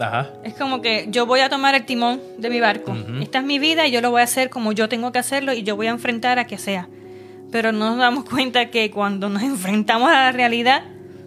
[0.00, 0.30] Ajá.
[0.44, 2.96] Es como que yo voy a tomar el timón de mi barco.
[3.20, 5.52] Esta es mi vida y yo lo voy a hacer como yo tengo que hacerlo
[5.52, 6.88] y yo voy a enfrentar a que sea.
[7.50, 10.84] Pero no nos damos cuenta que cuando nos enfrentamos a la realidad,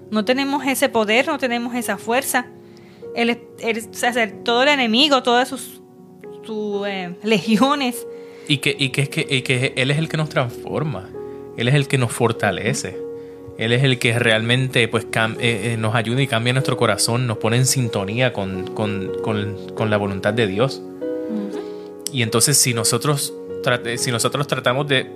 [0.09, 2.47] no tenemos ese poder, no tenemos esa fuerza.
[3.15, 5.81] El, el- sea, todo el enemigo, todas sus,
[6.45, 8.07] sus, eh, legiones,
[8.47, 11.09] Y que, y que, y que Él es el que nos transforma.
[11.57, 12.97] Él es el que nos fortalece.
[13.61, 17.37] Él es el que realmente pues, eh, eh, nos ayuda y cambia nuestro corazón, nos
[17.37, 20.81] pone en sintonía con, con- con- con la voluntad de Dios.
[22.11, 23.33] Y entonces si nosotros,
[23.97, 25.11] si nosotros tratamos de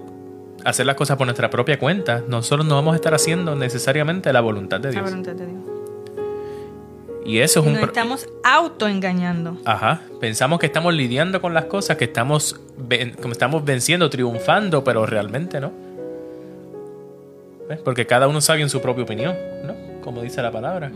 [0.63, 4.41] hacer las cosas por nuestra propia cuenta, nosotros no vamos a estar haciendo necesariamente la
[4.41, 5.03] voluntad de la Dios.
[5.09, 5.59] voluntad de Dios.
[7.25, 7.75] Y eso es Y un...
[7.75, 9.57] nos estamos autoengañando.
[9.65, 14.83] Ajá, pensamos que estamos lidiando con las cosas, que estamos, ven- como estamos venciendo, triunfando,
[14.83, 15.71] pero realmente no.
[17.69, 17.79] ¿Ves?
[17.83, 19.73] Porque cada uno sabe en su propia opinión, ¿no?
[20.03, 20.91] Como dice la palabra.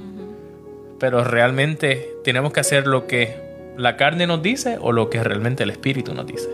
[1.00, 3.36] Pero realmente tenemos que hacer lo que
[3.78, 6.50] la carne nos dice o lo que realmente el espíritu nos dice.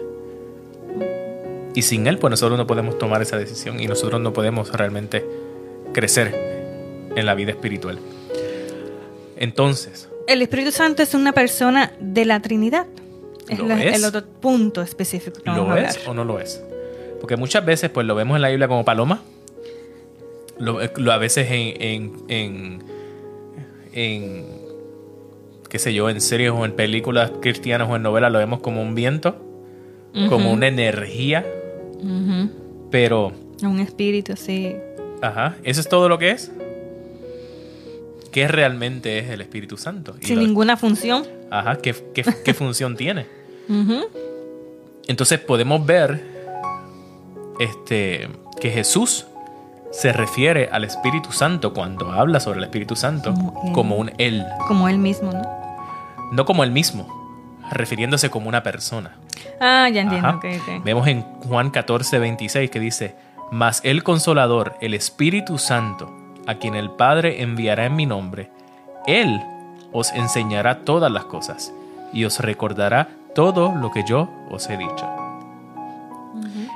[1.73, 5.25] Y sin él, pues nosotros no podemos tomar esa decisión y nosotros no podemos realmente
[5.93, 6.33] crecer
[7.15, 7.99] en la vida espiritual.
[9.37, 12.85] Entonces, El Espíritu Santo es una persona de la Trinidad.
[13.49, 13.95] Es, ¿Lo la- es?
[13.97, 16.63] el otro punto específico que ¿Lo a es o no lo es?
[17.19, 19.21] Porque muchas veces pues lo vemos en la Biblia como paloma.
[20.57, 22.83] Lo, lo- a veces en, en, en,
[23.93, 24.45] en,
[25.69, 28.81] qué sé yo, en series o en películas cristianas o en novelas lo vemos como
[28.81, 29.35] un viento,
[30.29, 31.45] como una energía,
[32.89, 34.75] pero, Un espíritu, sí.
[35.21, 36.51] ajá, ¿eso es todo lo que es?
[38.31, 40.15] ¿Qué realmente es el Espíritu Santo?
[40.21, 41.23] Y Sin lo- ninguna función.
[41.49, 43.25] ajá, ¿qué, qué, qué función tiene?
[45.07, 46.21] Entonces podemos ver
[47.59, 48.27] este,
[48.59, 49.25] que Jesús
[49.95, 54.45] se refiere al Espíritu Santo cuando habla sobre el Espíritu Santo Como como un Él,
[54.67, 55.41] Como él mismo, ¿no?
[56.31, 57.07] no como Él mismo,
[57.71, 59.11] refiriéndose como una persona.
[59.61, 60.27] Ah, ya entiendo.
[60.27, 60.37] Ajá.
[60.37, 60.83] ok, ok.
[60.83, 63.15] Vemos en Juan 14, 26 que dice,
[63.51, 66.11] Mas el Consolador, el Espíritu Santo,
[66.47, 68.49] a quien el Padre enviará en mi nombre,
[69.07, 69.41] Él
[69.93, 71.71] os enseñará todas las cosas
[72.11, 75.24] y os recordará todo lo que yo os he dicho.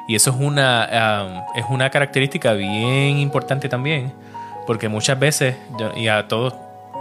[0.09, 4.11] Y eso es una, es una característica bien importante también,
[4.65, 5.55] porque muchas veces,
[5.95, 6.55] y a todos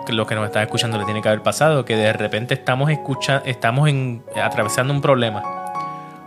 [0.09, 3.40] los que nos están escuchando le tiene que haber pasado, que de repente estamos, escucha,
[3.47, 5.42] estamos en, atravesando un problema,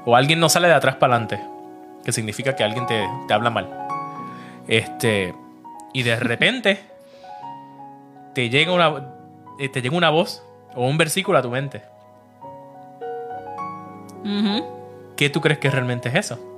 [0.05, 1.39] o alguien no sale de atrás para adelante,
[2.03, 3.69] que significa que alguien te, te habla mal.
[4.67, 5.35] Este,
[5.93, 6.79] y de repente
[8.33, 9.03] te llega, una,
[9.59, 11.83] eh, te llega una voz o un versículo a tu mente.
[15.15, 16.50] ¿Qué tú crees que realmente es eso?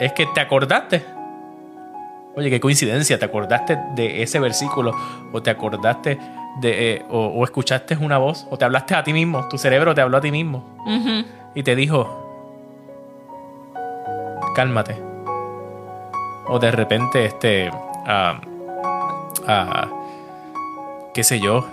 [0.00, 1.04] Es que te acordaste.
[2.34, 4.92] Oye, qué coincidencia, te acordaste de ese versículo
[5.32, 6.18] o te acordaste
[6.60, 9.94] de eh, o, o escuchaste una voz o te hablaste a ti mismo, tu cerebro
[9.94, 10.64] te habló a ti mismo
[11.54, 12.20] y te dijo,
[14.54, 14.96] cálmate.
[16.48, 17.70] O de repente, este,
[18.06, 18.40] ah,
[19.46, 19.88] ah,
[21.14, 21.66] qué sé yo,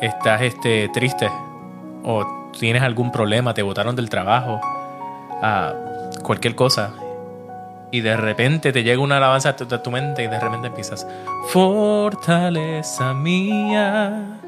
[0.00, 1.30] estás este, triste.
[2.04, 4.60] O tienes algún problema, te botaron del trabajo,
[5.42, 5.72] ah,
[6.22, 6.94] cualquier cosa.
[7.92, 10.68] Y de repente te llega una alabanza a tu, a tu mente y de repente
[10.68, 11.06] empiezas,
[11.50, 14.38] fortaleza mía,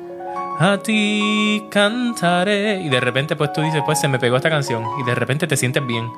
[0.59, 2.81] a ti cantaré.
[2.81, 4.83] Y de repente, pues tú dices, pues se me pegó esta canción.
[4.99, 6.09] Y de repente te sientes bien.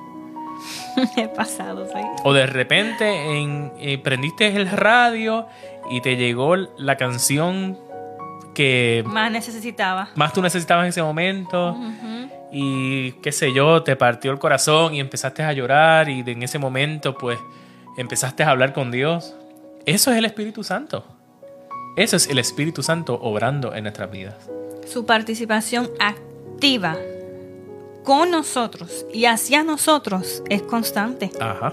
[1.16, 2.00] He pasado, sí.
[2.24, 5.46] O de repente en, eh, prendiste el radio
[5.90, 7.78] y te llegó la canción
[8.54, 10.08] que Más necesitaba.
[10.14, 11.72] más tú necesitabas en ese momento.
[11.72, 12.30] Ujú.
[12.52, 16.08] Y qué sé yo, te partió el corazón y empezaste a llorar.
[16.08, 17.38] Y en ese momento, pues
[17.96, 19.34] empezaste a hablar con Dios.
[19.84, 21.04] Eso es el Espíritu Santo.
[21.96, 24.34] Eso es el Espíritu Santo obrando en nuestras vidas.
[24.86, 26.96] Su participación activa
[28.04, 31.30] con nosotros y hacia nosotros es constante.
[31.40, 31.72] Ajá.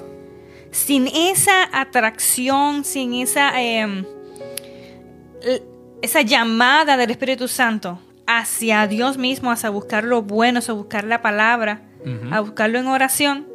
[0.71, 5.63] sin esa atracción, sin esa, eh, l-
[6.01, 7.99] esa llamada del Espíritu Santo
[8.37, 11.83] hacia Dios mismo, hacia buscar lo bueno, hacia buscar la palabra,
[12.31, 13.47] a buscarlo en oración,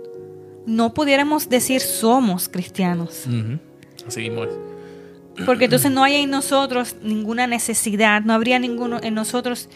[0.66, 3.26] no pudiéramos decir somos cristianos.
[3.26, 3.58] Ujú.
[4.06, 4.54] Así mismo es.
[5.46, 9.68] Porque entonces no hay en nosotros ninguna necesidad, no habría ninguno en nosotros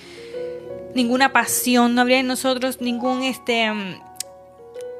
[0.95, 4.01] ninguna pasión, no habría en nosotros ningún este mm,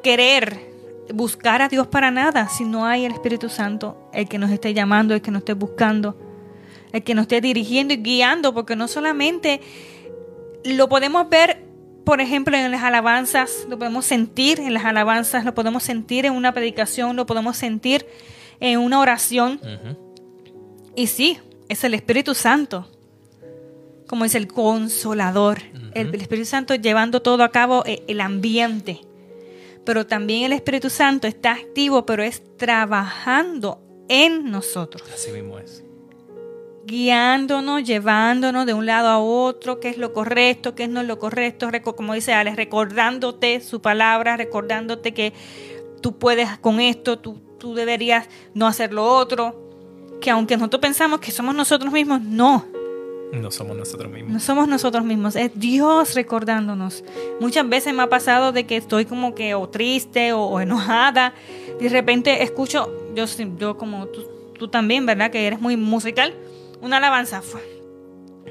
[0.03, 0.73] querer
[1.12, 4.73] buscar a Dios para nada si no hay el Espíritu Santo, el que nos esté
[4.73, 6.17] llamando, el que nos esté buscando,
[6.92, 9.61] el que nos esté dirigiendo y guiando, porque no solamente
[10.64, 11.64] lo podemos ver,
[12.05, 16.33] por ejemplo, en las alabanzas, lo podemos sentir en las alabanzas, lo podemos sentir en
[16.33, 18.07] una predicación, lo podemos sentir
[18.61, 19.61] en una oración.
[20.94, 22.88] Y sí, es el Espíritu Santo,
[24.07, 25.62] como es el consolador,
[25.94, 29.00] el, el Espíritu Santo llevando todo a cabo eh, el ambiente.
[29.85, 35.83] Pero también el Espíritu Santo está activo, pero es trabajando en nosotros, Así mismo es.
[36.85, 41.18] Guiándonos, llevándonos de un lado a otro, qué es lo correcto, qué no es lo
[41.18, 45.33] correcto, como dice Alex, recordándote su palabra, recordándote que
[46.01, 49.71] tú puedes con esto, tú, tú deberías no hacer lo otro,
[50.21, 52.66] que aunque nosotros pensamos que somos nosotros mismos, no,
[53.33, 54.33] No somos nosotros mismos.
[54.33, 57.05] no somos nosotros mismos, es Dios recordándonos.
[57.40, 61.33] Muchas veces me ha pasado de que estoy como que o triste o, o enojada,
[61.81, 63.25] de repente escucho, yo,
[63.59, 64.27] yo como tú,
[64.59, 65.31] tú también, ¿verdad?
[65.31, 66.35] Que eres muy musical,
[66.83, 67.40] una alabanza.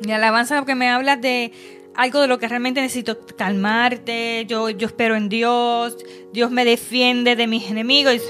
[0.03, 1.51] Y alabanza que me habla de
[1.95, 5.97] algo de lo que realmente necesito calmarte, yo, yo espero en Dios,
[6.33, 8.21] Dios me defiende de mis enemigos.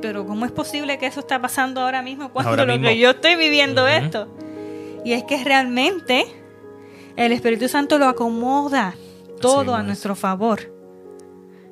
[0.00, 2.88] Pero ¿cómo es posible que eso está pasando ahora mismo cuando Ahora lo mismo.
[2.88, 4.34] que yo estoy viviendo esto?
[5.04, 6.24] Y es que realmente
[7.16, 8.94] el Espíritu Santo lo acomoda
[9.40, 9.86] todo a es.
[9.86, 10.74] nuestro favor.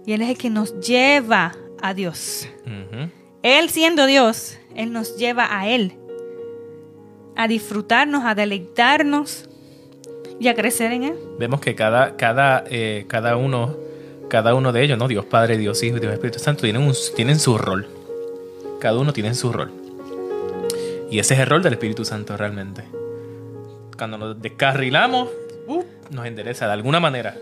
[0.07, 2.49] Y Él es el que nos lleva a Dios.
[3.43, 5.98] Él siendo Dios, Él nos lleva a Él.
[7.39, 9.49] A disfrutarnos, a deleitarnos
[10.41, 11.15] y a crecer en Él.
[11.39, 13.77] Vemos que cada, cada, eh, cada uno,
[14.29, 15.09] cada uno de ellos, ¿no?
[15.09, 17.87] Dios Padre, Dios Hijo y Dios Espíritu Santo tienen, un- tienen su rol.
[18.81, 19.71] Cada uno tiene su rol.
[21.11, 22.85] Y ese es el rol del Espíritu Santo realmente.
[23.97, 25.29] Cuando nos descarrilamos,
[25.67, 27.37] uh, nos endereza de alguna manera.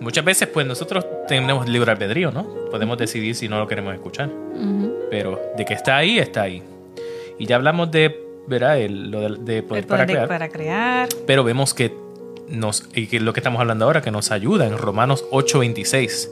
[0.00, 2.44] Muchas veces, pues nosotros tenemos libre albedrío, ¿no?
[2.70, 4.30] Podemos decidir si no lo queremos escuchar.
[5.10, 6.62] Pero de que está ahí, está ahí.
[7.38, 8.18] Y ya hablamos de,
[8.50, 8.78] ¿verdad?
[8.78, 10.28] El- lo de, de poder El para poder crear.
[10.28, 11.08] para crear.
[11.26, 11.92] Pero vemos que
[12.48, 16.28] nos, y que lo que estamos hablando ahora, que nos ayuda en Romanos 8:26.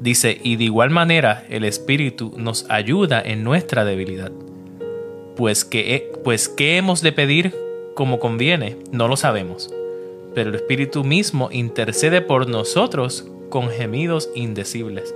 [0.00, 4.32] Dice, y de igual manera el Espíritu nos ayuda en nuestra debilidad.
[5.36, 7.54] Pues que, pues qué hemos de pedir
[7.94, 9.72] como conviene, no lo sabemos.
[10.34, 15.14] Pero el Espíritu mismo intercede por nosotros con gemidos indecibles.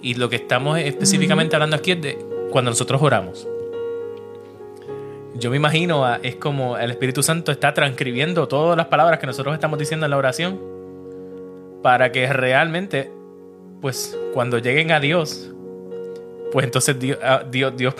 [0.00, 2.18] Y lo que estamos específicamente hablando aquí es de
[2.50, 3.46] cuando nosotros oramos.
[5.36, 9.26] Yo me imagino, a- es como el Espíritu Santo está transcribiendo todas las palabras que
[9.26, 10.60] nosotros estamos diciendo en la oración
[11.82, 13.10] para que realmente,
[13.80, 15.50] pues cuando lleguen a Dios,
[16.52, 17.94] pues entonces Dios, ah, Dios, Dios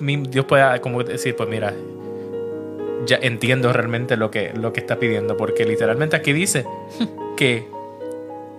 [0.47, 1.75] pueda como decir, pues mira,
[3.05, 6.65] ya entiendo realmente lo que, lo que está pidiendo, porque literalmente aquí dice
[7.37, 7.69] que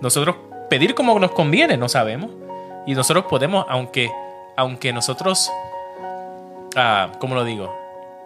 [0.02, 0.36] nosotros
[0.68, 2.30] pedir como nos conviene, no sabemos,
[2.86, 4.10] y nosotros podemos, aunque,
[4.56, 5.50] aunque nosotros,
[6.76, 7.74] ah, ¿cómo lo digo?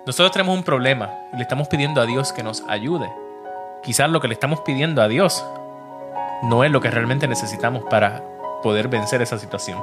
[0.07, 3.11] Nosotros tenemos un problema y le estamos pidiendo a Dios que nos ayude.
[3.83, 5.45] Quizás lo que le estamos pidiendo a Dios
[6.43, 8.23] no es lo que realmente necesitamos para
[8.63, 9.79] poder vencer esa situación.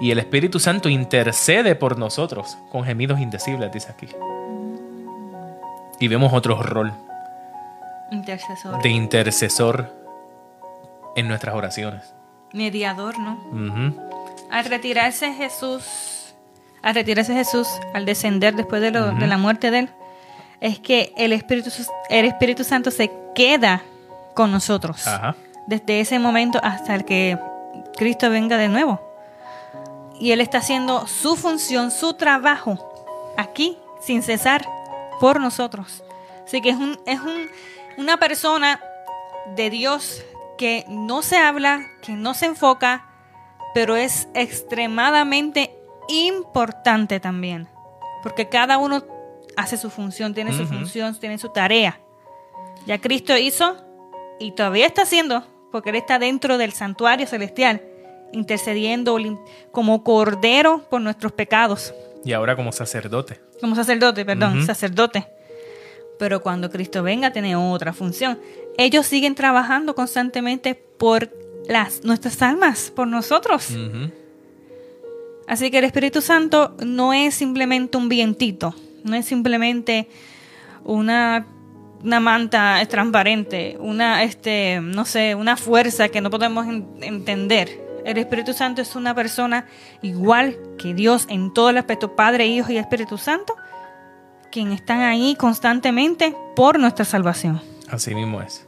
[0.00, 4.08] Y el Espíritu Santo intercede por nosotros con gemidos indecibles, dice aquí.
[6.00, 6.92] Y vemos otro rol
[8.10, 8.82] Intercesor.
[8.82, 9.92] de intercesor
[11.14, 12.12] en nuestras oraciones.
[12.52, 13.38] Mediador, ¿no?
[14.50, 15.82] Al retirarse Jesús,
[16.84, 19.90] al retirarse Jesús, al descender después de, lo- de la muerte de él,
[20.60, 21.70] es que el Espíritu,
[22.10, 23.82] el Espíritu Santo se queda
[24.34, 25.06] con nosotros.
[25.06, 25.34] Ajá.
[25.66, 27.38] Desde ese momento hasta el que
[27.96, 29.00] Cristo venga de nuevo.
[30.20, 32.78] Y Él está haciendo su función, su trabajo,
[33.36, 34.64] aquí, sin cesar,
[35.20, 36.04] por nosotros.
[36.46, 37.48] Así que es un, es un,
[37.98, 38.80] una persona
[39.56, 40.22] de Dios
[40.58, 43.06] que no se habla, que no se enfoca,
[43.74, 45.73] pero es extremadamente
[46.08, 47.68] importante también.
[48.22, 49.04] Porque cada uno
[49.56, 52.00] hace su función, tiene su función, tiene su tarea.
[52.86, 53.76] Ya Cristo hizo
[54.40, 57.82] y todavía está haciendo, porque Él está dentro del santuario celestial,
[58.32, 59.16] intercediendo
[59.70, 61.94] como cordero por nuestros pecados.
[62.24, 63.40] Y ahora como sacerdote.
[63.60, 65.26] Como sacerdote, perdón, sacerdote.
[66.18, 68.38] Pero cuando Cristo venga tiene otra función.
[68.78, 71.30] Ellos siguen trabajando constantemente por
[71.68, 73.70] las, nuestras almas, por nosotros.
[73.70, 74.10] Ujú.
[75.46, 80.08] Así que el Espíritu Santo no es simplemente un vientito, no es simplemente
[80.84, 81.46] una,
[82.02, 87.82] una manta transparente, una, este, no sé, una fuerza que no podemos en- entender.
[88.04, 89.66] El Espíritu Santo es una persona
[90.02, 93.54] igual que Dios en todo el aspecto, Padre, Hijo y Espíritu Santo,
[94.52, 97.60] quien están ahí constantemente por nuestra salvación.
[97.88, 98.66] Así mismo es.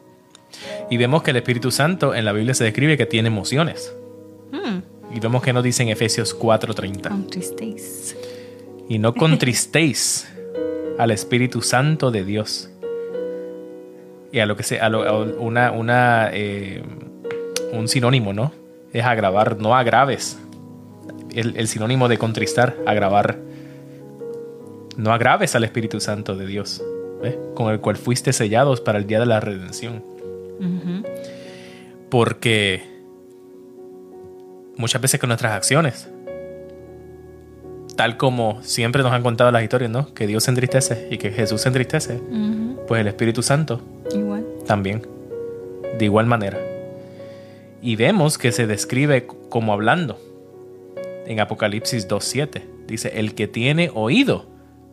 [0.90, 3.92] Y vemos que el Espíritu Santo en la Biblia se describe que tiene emociones.
[4.52, 4.78] Hmm,
[5.16, 7.08] Y vemos que nos dice en Efesios 4:30.
[7.08, 8.14] contristéis.
[8.86, 10.28] Y no contristéis
[10.98, 12.68] al Espíritu Santo de Dios.
[14.30, 16.82] Y a lo que se, a lo- a una, una, eh,
[17.72, 18.52] un sinónimo, ¿no?
[18.92, 20.38] Es agravar, no agraves.
[21.34, 23.38] El, el sinónimo de contristar, agravar.
[24.98, 26.82] No agraves al Espíritu Santo de Dios,
[27.22, 27.36] ¿ves?
[27.54, 30.02] con el cual fuiste sellados para el día de la redención.
[32.10, 32.82] Porque
[34.76, 36.08] muchas veces con nuestras acciones,
[37.96, 40.12] tal como siempre nos han contado las historias, ¿no?
[40.12, 42.20] Que Dios se entristece y que Jesús se entristece,
[42.86, 43.80] pues el Espíritu Santo
[44.14, 44.44] Igual.
[44.66, 45.02] también,
[45.98, 46.58] de igual manera.
[47.82, 50.18] Y vemos que se describe como hablando
[51.26, 52.62] en Apocalipsis 2.7.
[52.86, 54.46] Dice, el que tiene oído,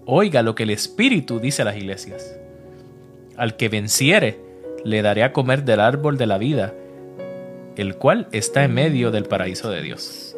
[0.06, 2.36] oiga lo que el Espíritu dice a las iglesias.
[3.38, 4.39] Al que venciere,
[4.84, 6.74] le daré a comer del árbol de la vida,
[7.76, 10.36] el cual está en medio del paraíso de Dios.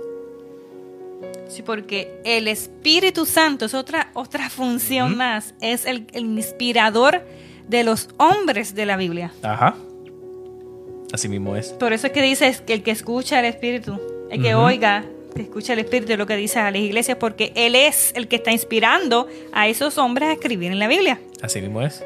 [1.48, 5.54] Sí, porque el Espíritu Santo es otra, otra función más.
[5.62, 7.21] Es el, el inspirador
[7.67, 9.32] de los hombres de la Biblia.
[9.41, 9.76] Ajá.
[11.13, 11.69] Así mismo es.
[11.69, 15.43] Por eso es que dice que el que escucha al Espíritu, el que oiga, que
[15.43, 18.52] escucha al Espíritu lo que dice a las iglesias, porque Él es el que está
[18.52, 21.19] inspirando a esos hombres a escribir en la Biblia.
[21.41, 22.04] Así mismo es.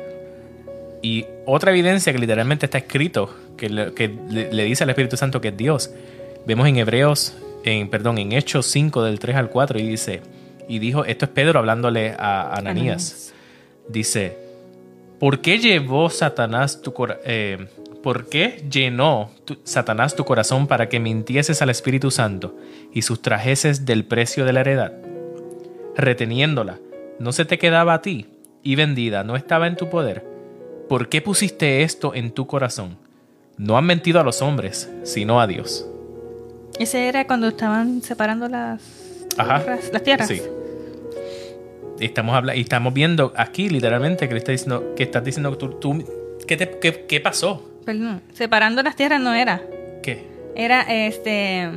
[1.01, 5.17] Y otra evidencia que literalmente está escrito, que, le, que le- le dice al Espíritu
[5.17, 5.91] Santo que es Dios,
[6.47, 10.21] vemos en Hebreos, en, perdón, en Hechos 5 del 3 al 4 y dice,
[10.67, 13.33] y dijo, esto es Pedro hablándole a Ananías,
[13.87, 14.37] dice,
[15.19, 17.67] ¿por qué llevó Satanás tu cora- eh,
[18.01, 22.55] ¿Por qué llenó tu- Satanás tu corazón para que mintieses al Espíritu Santo
[22.93, 24.93] y sustrajeses del precio de la heredad?
[25.95, 26.79] reteniéndola,
[27.19, 28.27] no se te quedaba a ti,
[28.63, 30.23] y vendida no estaba en tu poder.
[30.87, 32.97] ¿Por qué pusiste esto en tu corazón?
[33.59, 35.85] No han mentido a los hombres, sino a Dios.
[36.79, 38.81] Ese era cuando estaban separando las,
[39.37, 39.59] Ajá.
[39.63, 40.27] tierras- las tierras.
[40.29, 40.41] Sí.
[41.99, 45.71] Estamos, habla y estamos viendo aquí literalmente que le está diciendo, que estás diciendo tú,
[45.71, 46.05] tú-
[46.47, 47.61] ¿qué, te- qué- qué pasó?
[47.85, 49.61] Perdón, separando las tierras no era.
[50.01, 50.25] ¿Qué?
[50.55, 51.69] Era este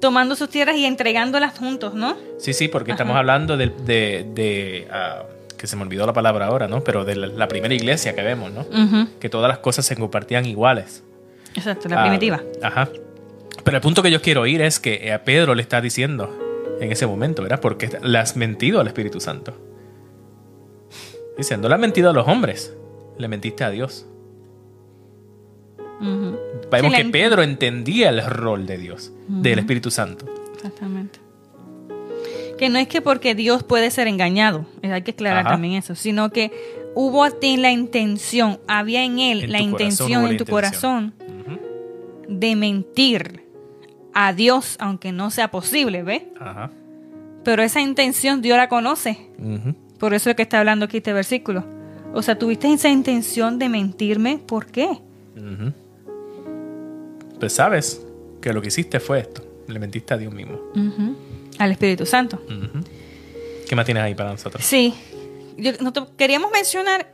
[0.00, 2.16] tomando sus tierras y entregándolas juntos, ¿no?
[2.38, 3.02] Sí, sí, porque Ajá.
[3.02, 5.22] estamos hablando de, de- de, ah,
[5.62, 6.82] que se me olvidó la palabra ahora, ¿no?
[6.82, 8.66] Pero de la, la primera iglesia que vemos, ¿no?
[9.20, 11.04] Que todas las cosas se compartían iguales.
[11.54, 12.42] Exacto, la Ah, primitiva.
[12.60, 12.88] Ajá.
[13.62, 16.36] Pero el punto que yo quiero oír es que a Pedro le está diciendo
[16.80, 17.60] en ese momento, ¿verdad?
[17.60, 19.56] Porque le has mentido al Espíritu Santo.
[21.38, 22.74] Dice, no le has mentido a los hombres,
[23.16, 24.04] le mentiste a Dios.
[26.00, 26.38] Ujú.
[26.72, 30.26] Vemos Sí, que Pedro entendía el rol de Dios, del Espíritu Santo.
[30.56, 31.20] Exactamente.
[32.62, 35.48] Que no es que porque Dios puede ser engañado, eh, hay que aclarar Ajá.
[35.48, 36.52] también eso, sino que
[36.94, 41.12] hubo en la intención, había en él En la corazón intención en tu corazón
[42.28, 43.42] de mentir
[44.14, 46.22] a Dios, aunque no sea posible, ¿ves?
[46.38, 46.70] Ajá.
[47.42, 49.18] Pero esa intención Dios la conoce.
[49.98, 51.64] Por eso es que está hablando aquí este versículo.
[52.14, 55.00] O sea, tuviste esa intención de mentirme, ¿por qué?
[57.40, 58.06] Pues sabes
[58.40, 59.44] que lo que hiciste fue esto.
[59.66, 60.60] Le mentiste a Dios mismo.
[61.62, 62.40] Al Espíritu Santo.
[63.68, 64.64] ¿Qué más tienes ahí para nosotros?
[64.64, 64.94] Sí.
[65.56, 67.12] Yo- nosotros queríamos mencionar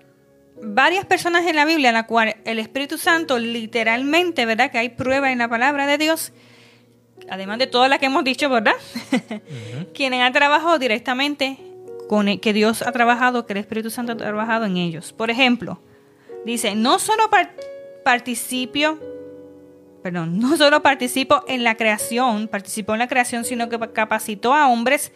[0.63, 4.71] varias personas en la Biblia en la cual el Espíritu Santo literalmente, ¿verdad?
[4.71, 6.33] Que hay prueba en la palabra de Dios,
[7.29, 8.73] además de todas las que hemos dicho, ¿verdad?
[9.95, 11.59] Quienes han trabajado directamente
[12.09, 15.13] con el- que Dios ha trabajado, que el Espíritu Santo ha trabajado en ellos.
[15.13, 15.81] Por ejemplo,
[16.47, 17.55] dice, no solo par-
[18.05, 18.99] participio,
[20.11, 24.69] perdón, no solo participo en la creación, participó en la creación, sino que capacitó a
[24.69, 25.13] hombres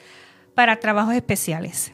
[0.54, 1.92] para trabajos especiales.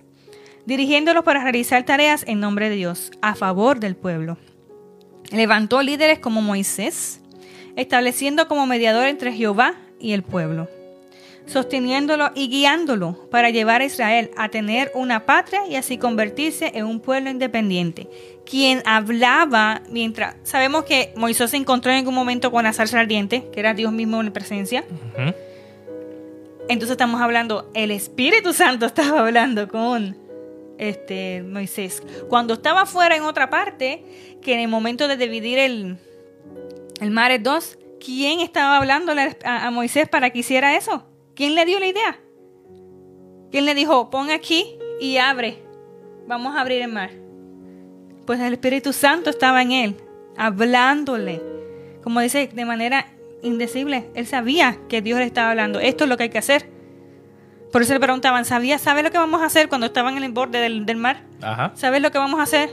[0.67, 4.37] dirigiéndolos para realizar tareas en nombre de Dios, a favor del pueblo.
[5.31, 7.23] Levantó líderes como Moisés,
[7.77, 10.69] estableciendo como mediador entre Jehová y el pueblo,
[11.47, 16.85] sosteniéndolo y guiándolo para llevar a Israel a tener una patria y así convertirse en
[16.85, 18.11] un pueblo independiente.
[18.49, 20.37] Quien hablaba mientras...
[20.43, 23.93] Sabemos que Moisés se encontró en algún momento con la zarza ardiente, que era Dios
[23.93, 24.85] mismo en presencia.
[26.69, 30.17] Entonces estamos hablando, el Espíritu Santo estaba hablando con
[30.79, 32.03] este Moisés.
[32.31, 34.03] Cuando estaba fuera en otra parte,
[34.41, 35.99] que en el momento de dividir el,
[37.03, 39.13] el mar en dos, ¿quién estaba hablando
[39.45, 41.05] a, a Moisés para que hiciera eso?
[41.35, 42.19] ¿Quién le dio la idea?
[43.51, 45.63] ¿Quién le dijo, pon aquí y abre?
[46.27, 47.28] Vamos a abrir el mar.
[48.29, 49.97] Pues el Espíritu Santo estaba en él,
[50.37, 51.41] hablándole.
[52.03, 53.07] Como dice, de manera
[53.43, 54.11] indecible.
[54.15, 55.81] Él sabía que Dios le estaba hablando.
[55.81, 56.69] Esto es lo que hay que hacer.
[57.73, 60.33] Por eso le preguntaban, ¿sabía, ¿sabe lo que vamos a hacer cuando estaban en el
[60.33, 61.23] borde del, del mar?
[61.41, 61.73] Ajá.
[61.75, 62.69] ¿Sabes lo que vamos a hacer?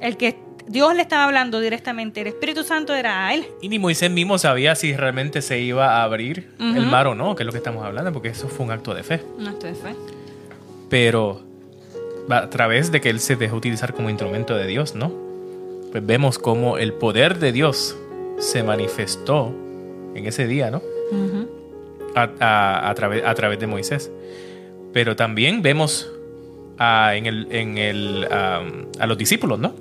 [0.00, 3.46] El que Dios le estaba hablando directamente, el Espíritu Santo era a él.
[3.60, 7.34] Y ni Moisés mismo sabía si realmente se iba a abrir el mar o no,
[7.34, 9.22] que es lo que estamos hablando, porque eso fue un acto de fe.
[9.36, 9.94] No estoy fe.
[10.88, 11.49] Pero
[12.30, 15.12] a través de que él se dejó utilizar como instrumento de Dios, ¿no?
[15.92, 17.96] Pues vemos cómo el poder de Dios
[18.38, 19.52] se manifestó
[20.14, 20.82] en ese día, ¿no?
[22.14, 24.10] A, a- a través, a través de Moisés.
[24.92, 26.10] Pero también vemos
[26.78, 29.74] a, en el, en el, am, a los discípulos, ¿no?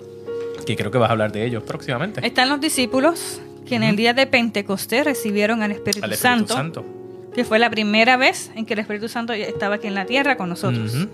[0.65, 2.25] Que creo que vas a hablar de ellos próximamente.
[2.25, 6.53] Están los discípulos que en el día de Pentecostés recibieron al Espíritu, Al Espíritu Santo,
[6.53, 6.85] Santo.
[7.33, 10.37] que fue la primera vez en que el Espíritu Santo estaba aquí en la tierra
[10.37, 10.95] con nosotros.
[10.95, 11.07] Ujú.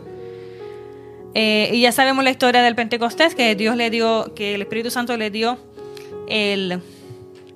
[1.37, 4.89] Eh, y ya sabemos la historia del Pentecostés, que Dios le dio, que el Espíritu
[4.89, 5.57] Santo le dio
[6.29, 6.79] el,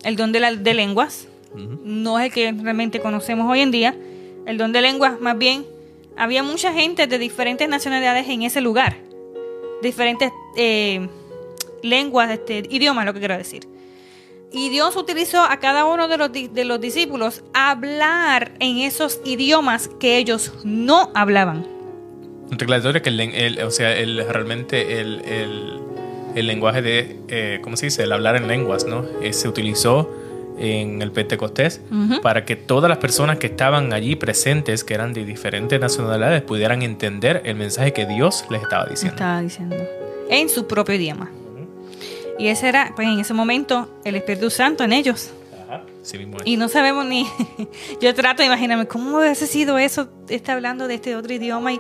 [0.03, 1.27] el don de, la- de lenguas.
[1.55, 3.95] No es el que realmente conocemos hoy en día.
[4.45, 5.65] El don de lenguas, más bien,
[6.17, 8.97] había mucha gente de diferentes nacionalidades en ese lugar.
[9.81, 11.07] Diferentes eh,
[11.81, 13.65] lenguas, este, idiomas, lo que quiero decir.
[14.51, 19.21] Y Dios utilizó a cada uno de los, de los discípulos a hablar en esos
[19.23, 21.78] idiomas que ellos no hablaban.
[22.51, 25.79] Historia que el, o sea, el, realmente el, el-
[26.35, 28.03] el lenguaje de, eh, ¿cómo se dice?
[28.03, 29.03] El hablar en lenguas, ¿no?
[29.23, 30.13] Eh, se utilizó
[30.59, 31.81] en el Pentecostés
[32.21, 36.83] para que todas las personas que estaban allí presentes, que eran de diferentes nacionalidades, pudieran
[36.83, 39.15] entender el mensaje que Dios les estaba diciendo.
[39.15, 39.75] estaba diciendo.
[40.29, 41.31] En su propio idioma.
[42.37, 45.31] Y ese era, pues en ese momento, el Espíritu Santo en ellos.
[45.67, 46.43] Ajá, sí mismo es.
[46.45, 47.25] Y no sabemos ni.
[48.01, 51.79] Yo trato de imaginarme cómo hubiese sido eso, está hablando de este otro idioma y,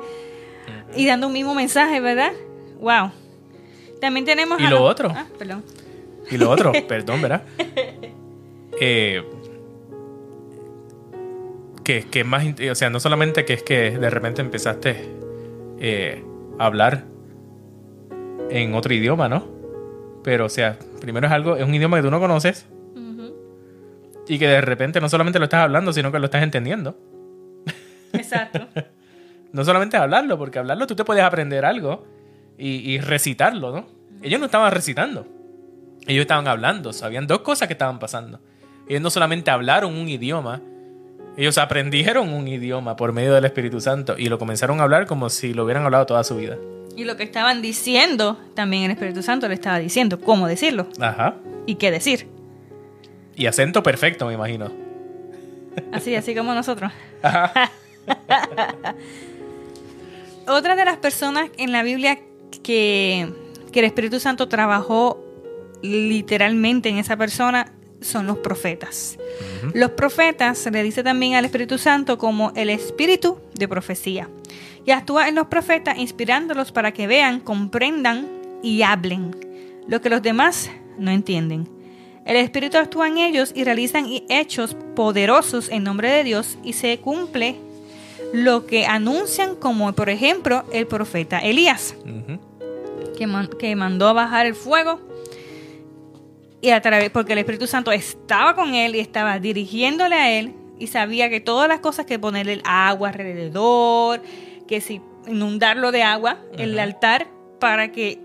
[0.95, 2.31] y dando un mismo mensaje, ¿verdad?
[2.79, 3.11] ¡Wow!
[4.01, 4.59] También tenemos.
[4.59, 5.11] ¿Y a lo otro?
[5.13, 5.63] Ah, perdón.
[6.29, 7.43] Y lo otro, perdón, ¿verdad?
[8.79, 9.23] Eh,
[11.83, 15.09] que, que más, o sea, no solamente que es que de repente empezaste
[15.79, 16.23] eh,
[16.57, 17.05] a hablar
[18.49, 19.47] en otro idioma, ¿no?
[20.23, 22.67] Pero, o sea, primero es algo, es un idioma que tú no conoces
[24.29, 26.95] y que de repente no solamente lo estás hablando, sino que lo estás entendiendo.
[28.13, 28.67] Exacto.
[29.51, 32.05] No solamente hablarlo, porque hablarlo tú te puedes aprender algo
[32.57, 33.87] y, y recitarlo, ¿no?
[34.21, 35.25] Ellos no estaban recitando,
[36.07, 38.39] ellos estaban hablando, sabían dos cosas que estaban pasando.
[38.87, 40.61] Ellos no solamente hablaron un idioma,
[41.37, 45.29] ellos aprendieron un idioma por medio del Espíritu Santo y lo comenzaron a hablar como
[45.29, 46.57] si lo hubieran hablado toda su vida.
[46.97, 51.35] y lo que estaban diciendo, también el Espíritu Santo le estaba diciendo cómo decirlo Ajá.
[51.65, 52.27] y qué decir.
[53.37, 54.69] Y acento perfecto, me imagino.
[55.93, 56.91] Así, así como nosotros.
[57.23, 57.71] Ajá.
[60.49, 62.17] Otra de las personas en la Biblia
[62.63, 63.31] que,
[63.71, 65.23] que el Espíritu Santo trabajó
[65.83, 67.71] literalmente en esa persona
[68.01, 69.19] son los profetas.
[69.75, 74.27] Los profetas se le dice también al Espíritu Santo como el espíritu de profecía.
[74.85, 78.27] Y actúa en los profetas inspirándolos para que vean, comprendan
[78.63, 79.35] y hablen
[79.87, 81.69] lo que los demás no entienden.
[82.25, 86.97] El Espíritu actúa en ellos y realizan hechos poderosos en nombre de Dios y se
[86.99, 87.68] cumple
[88.33, 91.95] lo que anuncian como por ejemplo el profeta Elías
[93.17, 94.99] que, man- que mandó a bajar el fuego
[96.61, 100.53] y a través porque el Espíritu Santo estaba con él y estaba dirigiéndole a él
[100.77, 104.21] y sabía que todas las cosas que ponerle el agua alrededor,
[104.67, 107.27] que si inundarlo de agua, el altar
[107.59, 108.19] para que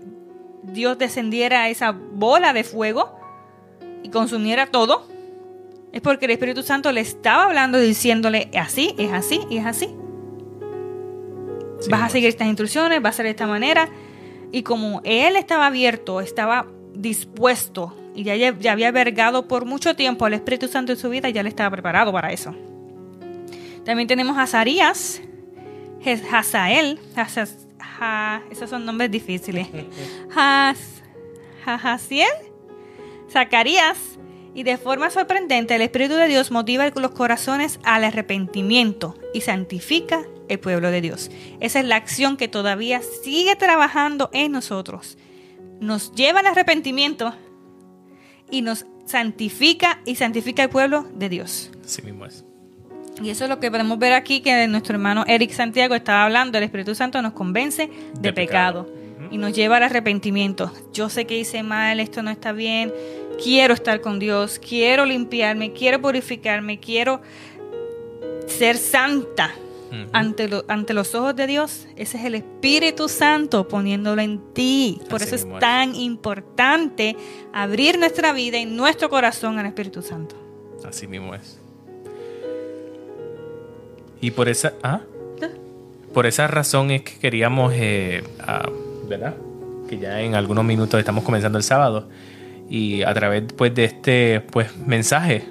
[0.63, 3.17] Dios descendiera a esa bola de fuego
[4.03, 5.07] y consumiera todo.
[5.95, 9.87] Es porque el Espíritu Santo le estaba hablando diciéndole así, es así y es así
[11.79, 12.11] Sí, vas a pues.
[12.13, 13.87] seguir estas instrucciones, va a ser de esta manera.
[14.51, 20.25] Y como él estaba abierto, estaba dispuesto y ya, ya había vergado por mucho tiempo
[20.25, 22.53] al Espíritu Santo en su vida, ya le estaba preparado para eso.
[23.83, 25.21] También tenemos a Zarías,
[26.31, 26.99] Hazael,
[27.99, 29.67] Ja- esos son nombres difíciles.
[30.35, 31.01] Haz-
[31.65, 32.27] Jahaziel,
[33.31, 34.14] Zacarías,
[34.55, 40.23] y de forma sorprendente el Espíritu de Dios motiva los corazones al arrepentimiento y santifica
[40.47, 41.29] el pueblo de Dios.
[41.59, 45.17] Esa es la acción que todavía sigue trabajando en nosotros.
[45.81, 47.35] Nos lleva al arrepentimiento
[48.49, 51.71] y nos santifica y santifica el pueblo de Dios.
[51.83, 52.45] Así mismo es.
[53.21, 56.57] Y eso es lo que podemos ver aquí que nuestro hermano Eric Santiago estaba hablando.
[56.57, 59.27] El Espíritu Santo nos convence de, De pecado, pecado.
[59.31, 60.71] y nos lleva al arrepentimiento.
[60.93, 62.93] Yo sé que hice mal, esto no está bien.
[63.43, 67.21] Quiero estar con Dios, quiero limpiarme, quiero purificarme, quiero
[68.47, 69.51] ser santa
[70.11, 71.87] ante, lo- ante los ojos de Dios.
[71.95, 74.99] Ese es el Espíritu Santo poniéndolo en ti.
[75.09, 75.59] Por Así eso es.
[75.59, 77.15] tan importante
[77.53, 80.35] abrir nuestra vida y nuestro corazón al Espíritu Santo.
[80.83, 81.59] Así mismo es.
[84.21, 85.01] Y por esa, ¿ah?
[86.13, 88.69] por esa razón es que queríamos, eh, ah,
[89.07, 89.35] ¿verdad?
[89.89, 92.07] Que ya en algunos minutos estamos comenzando el sábado
[92.69, 95.45] y a través pues, de este pues, mensaje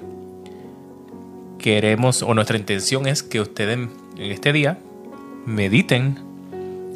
[1.59, 3.77] queremos o nuestra intención es que ustedes
[4.17, 4.77] en este día
[5.45, 6.19] mediten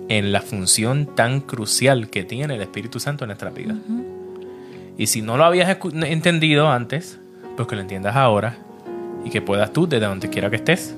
[0.09, 3.75] en la función tan crucial que tiene el Espíritu Santo en nuestra vida.
[4.97, 7.19] Y si no lo habías entendido antes,
[7.55, 8.57] pues que lo entiendas ahora
[9.23, 10.95] y que puedas tú, desde donde quiera que estés,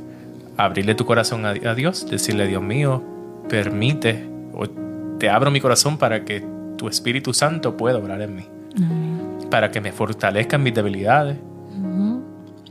[0.57, 3.03] abrirle tu corazón a, a Dios, decirle, Dios mío,
[3.49, 4.67] permite, o
[5.17, 6.43] te abro mi corazón para que
[6.77, 8.45] tu Espíritu Santo pueda obrar en mí,
[9.51, 11.37] para que me fortalezcan mis debilidades,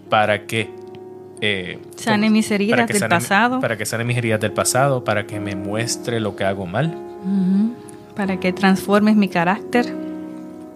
[0.09, 0.71] para que...
[1.41, 3.61] eh, Sane mis heridas para que del sane pasado.
[3.61, 6.93] Para que sane mis heridas del pasado, para que me muestre lo que hago mal.
[8.17, 9.87] Para que transformes mi carácter.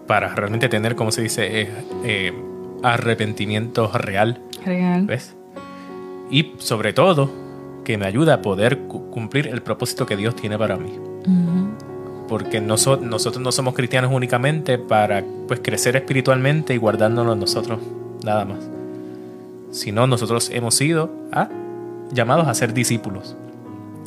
[0.07, 1.69] para realmente tener, como se dice, eh,
[2.05, 2.33] eh,
[2.83, 5.05] arrepentimiento real, Real.
[5.05, 5.35] ¿ves?
[6.29, 7.31] Y sobre todo,
[7.83, 10.93] que me ayuda a poder cu- cumplir el propósito que Dios tiene para mí.
[12.27, 17.79] Porque noso- nosotros no somos cristianos únicamente para pues, crecer espiritualmente y guardándonos nosotros,
[18.23, 18.59] nada más.
[19.71, 21.49] Sino nosotros hemos sido ah,
[22.11, 23.35] llamados a ser discípulos.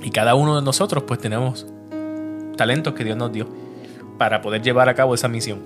[0.02, 1.66] Y cada uno de nosotros pues tenemos
[2.56, 3.46] talentos que Dios nos dio
[4.16, 5.60] para poder llevar a cabo esa misión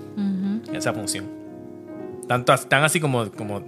[0.73, 1.25] esa función.
[2.27, 3.61] Tanto, tan así como, como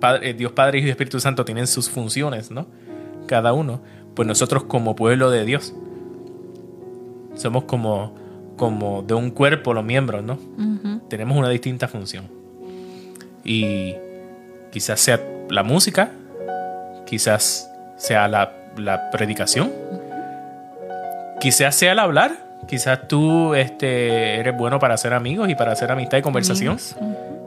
[0.00, 2.66] Padre- Dios Padre, Hijo y Espíritu Santo tienen sus funciones, ¿no?
[3.26, 3.80] Cada uno.
[4.14, 5.72] Pues nosotros como pueblo de Dios
[7.34, 8.14] somos como,
[8.56, 10.38] como de un cuerpo los miembros, ¿no?
[11.08, 12.26] Tenemos una distinta función.
[13.44, 13.94] Y
[14.70, 16.10] quizás sea la música,
[17.06, 19.70] quizás sea la, la predicación,
[21.40, 22.32] quizás sea el hablar,
[22.66, 26.78] quizás tú este, eres bueno para hacer amigos y para hacer amistad y conversación.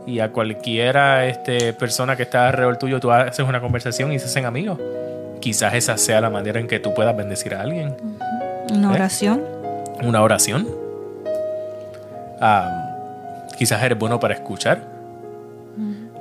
[0.05, 4.25] Y a cualquiera este, persona que está alrededor tuyo, tú haces una conversación y se
[4.25, 4.79] hacen amigos.
[5.39, 7.95] Quizás esa sea la manera en que tú puedas bendecir a alguien.
[8.71, 9.54] Una ¿Eh?
[10.03, 10.67] Una oración.
[12.41, 12.95] Ah,
[13.57, 14.79] quizás eres bueno para escuchar.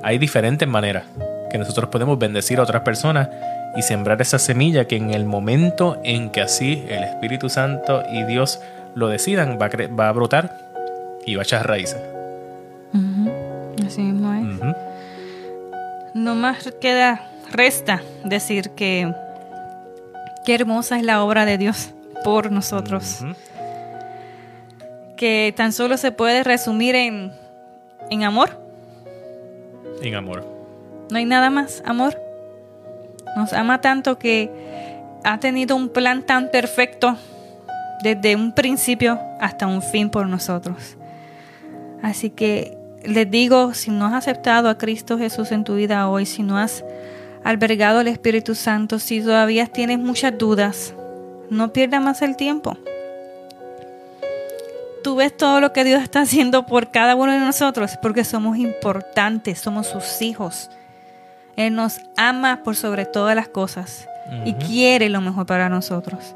[0.03, 1.03] Hay diferentes maneras
[1.49, 3.29] que nosotros podemos bendecir a otras personas
[3.75, 8.23] y sembrar esa semilla que en el momento en que así el Espíritu Santo y
[8.23, 8.59] Dios
[8.93, 10.57] lo decidan, va a, cre- va a brotar
[11.25, 11.99] y va a echar raíces.
[13.85, 14.75] Así mismo es.
[16.13, 19.13] No más queda, resta decir que
[20.45, 21.89] qué hermosa es la obra de Dios
[22.23, 23.21] por nosotros.
[25.17, 27.31] Que tan solo se puede resumir en,
[28.09, 28.59] en amor.
[30.01, 30.45] En amor.
[31.09, 32.19] No hay nada más, amor.
[33.35, 34.49] Nos ama tanto que
[35.23, 37.17] ha tenido un plan tan perfecto
[38.03, 40.97] desde un principio hasta un fin por nosotros.
[42.01, 46.25] Así que les digo, si no has aceptado a Cristo Jesús en tu vida hoy,
[46.25, 46.83] si no has
[47.43, 50.93] albergado al Espíritu Santo, si todavía tienes muchas dudas,
[51.49, 52.77] no pierdas más el tiempo.
[55.05, 58.57] Tú ves todo lo que Dios está haciendo por cada uno de nosotros porque somos
[58.57, 60.71] importantes, somos sus hijos.
[61.55, 64.09] Él nos ama por sobre todas las cosas
[64.45, 66.33] y quiere lo mejor para nosotros.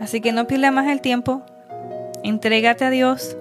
[0.00, 1.42] Así que no pierdas más el tiempo,
[2.24, 3.36] entrégate a Dios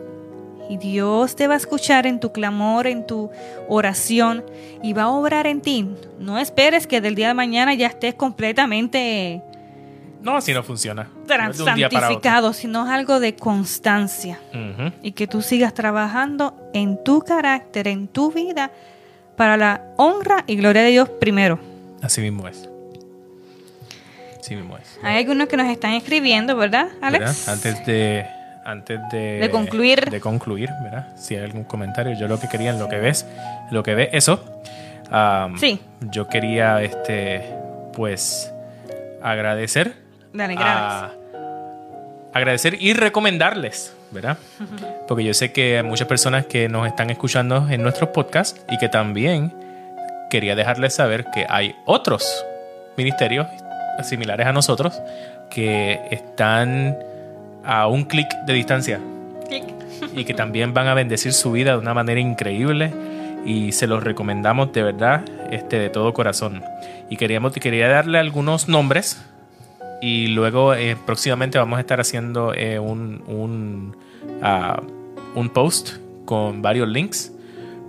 [0.70, 3.32] y Dios te va a escuchar en tu clamor, en tu
[3.68, 4.46] oración
[4.84, 5.90] y va a obrar en ti.
[6.20, 9.42] No esperes que del día de mañana ya estés completamente
[10.24, 11.10] No, así no funciona.
[11.54, 14.40] Santificado, sino es algo de constancia
[15.02, 18.72] y que tú sigas trabajando en tu carácter, en tu vida,
[19.36, 21.60] para la honra y gloria de Dios primero.
[22.02, 22.70] Así mismo es.
[24.40, 24.98] Así mismo es.
[25.04, 27.46] Hay algunos que nos están escribiendo, ¿verdad, Alex?
[27.46, 27.54] ¿Verdad?
[27.54, 28.26] Antes de
[28.66, 30.10] antes de, De concluir.
[30.10, 31.18] de concluir, ¿verdad?
[31.18, 33.26] Si hay algún comentario, yo lo que quería, en lo que ves,
[33.72, 34.42] lo que ves, eso.
[35.60, 35.82] Sí.
[36.00, 37.44] Yo quería, este,
[37.94, 38.52] pues,
[39.22, 40.03] agradecer
[40.34, 41.12] Dale, gracias.
[42.34, 44.38] agradecer y recomendarles, ¿verdad?
[45.08, 48.78] Porque yo sé que hay muchas personas que nos están escuchando en nuestros podcasts y
[48.80, 49.54] que también
[50.30, 52.44] quería dejarles saber que hay otros
[52.98, 53.48] ministerios
[54.02, 55.00] similares a nosotros
[55.52, 56.98] que están
[57.64, 59.00] a un clic de distancia
[59.48, 59.64] Clic.
[60.16, 62.92] y que también van a bendecir su vida de una manera increíble
[63.46, 65.22] y se los recomendamos de verdad
[65.52, 66.64] este, de todo corazón.
[67.10, 69.22] Y queríamos, quería darle algunos nombres
[70.04, 73.96] y luego eh, próximamente vamos a estar haciendo eh, un, un,
[74.42, 74.82] ah,
[75.36, 75.92] un post
[76.26, 77.32] con varios links,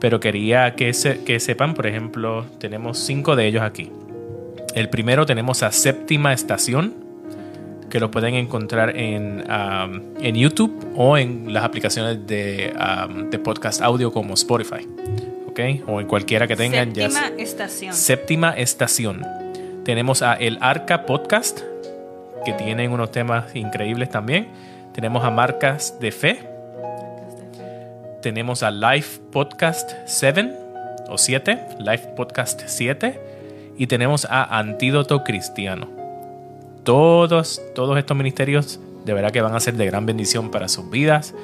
[0.00, 3.90] pero quería que, se- que sepan, por ejemplo, tenemos cinco de ellos aquí.
[4.74, 6.94] El primero tenemos a Séptima Estación,
[7.90, 13.38] que lo pueden encontrar en, um, en YouTube o en las aplicaciones de, um, de
[13.38, 14.86] podcast audio como Spotify.
[15.48, 15.60] ¿Ok?
[15.86, 16.92] O en cualquiera que tengan.
[16.94, 17.94] Séptima estación.
[17.94, 19.22] Séptima Estación.
[19.84, 21.60] Tenemos a El Arca Podcast,
[22.45, 24.49] que tienen unos temas increíbles también.
[24.92, 26.49] Tenemos a Marcas de Fe.
[28.22, 30.53] Tenemos a Life Podcast 7
[31.09, 33.20] o 7, Life Podcast 7.
[33.76, 35.88] Y tenemos a Antídoto Cristiano.
[36.84, 40.90] Todos, todos estos ministerios de verdad que van a ser de gran bendición para sus
[40.90, 41.34] vidas.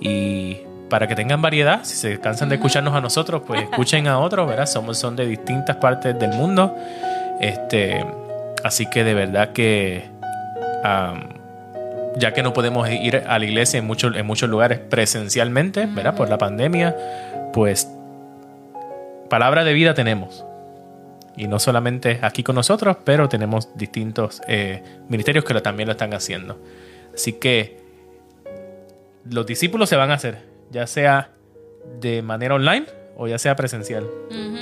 [0.00, 4.18] Y para que tengan variedad, si se cansan de escucharnos a nosotros, pues escuchen a
[4.18, 4.66] otros, ¿verdad?
[4.66, 6.74] Somos, son de distintas partes del mundo.
[7.40, 8.04] Este,
[8.62, 10.11] así que de verdad que
[10.82, 11.42] am,
[12.16, 16.14] ya que no podemos ir a la iglesia en muchos, en muchos lugares presencialmente, ¿verdad?
[16.14, 16.96] Por la pandemia,
[17.52, 17.88] pues
[19.30, 20.44] palabra de vida tenemos.
[21.36, 25.92] Y no solamente aquí con nosotros, pero tenemos distintos eh, ministerios que lo, también lo
[25.92, 26.58] están haciendo.
[27.14, 27.78] Así que
[29.30, 31.30] los discípulos se van a hacer, ya sea
[32.00, 34.06] de manera online o ya sea presencial.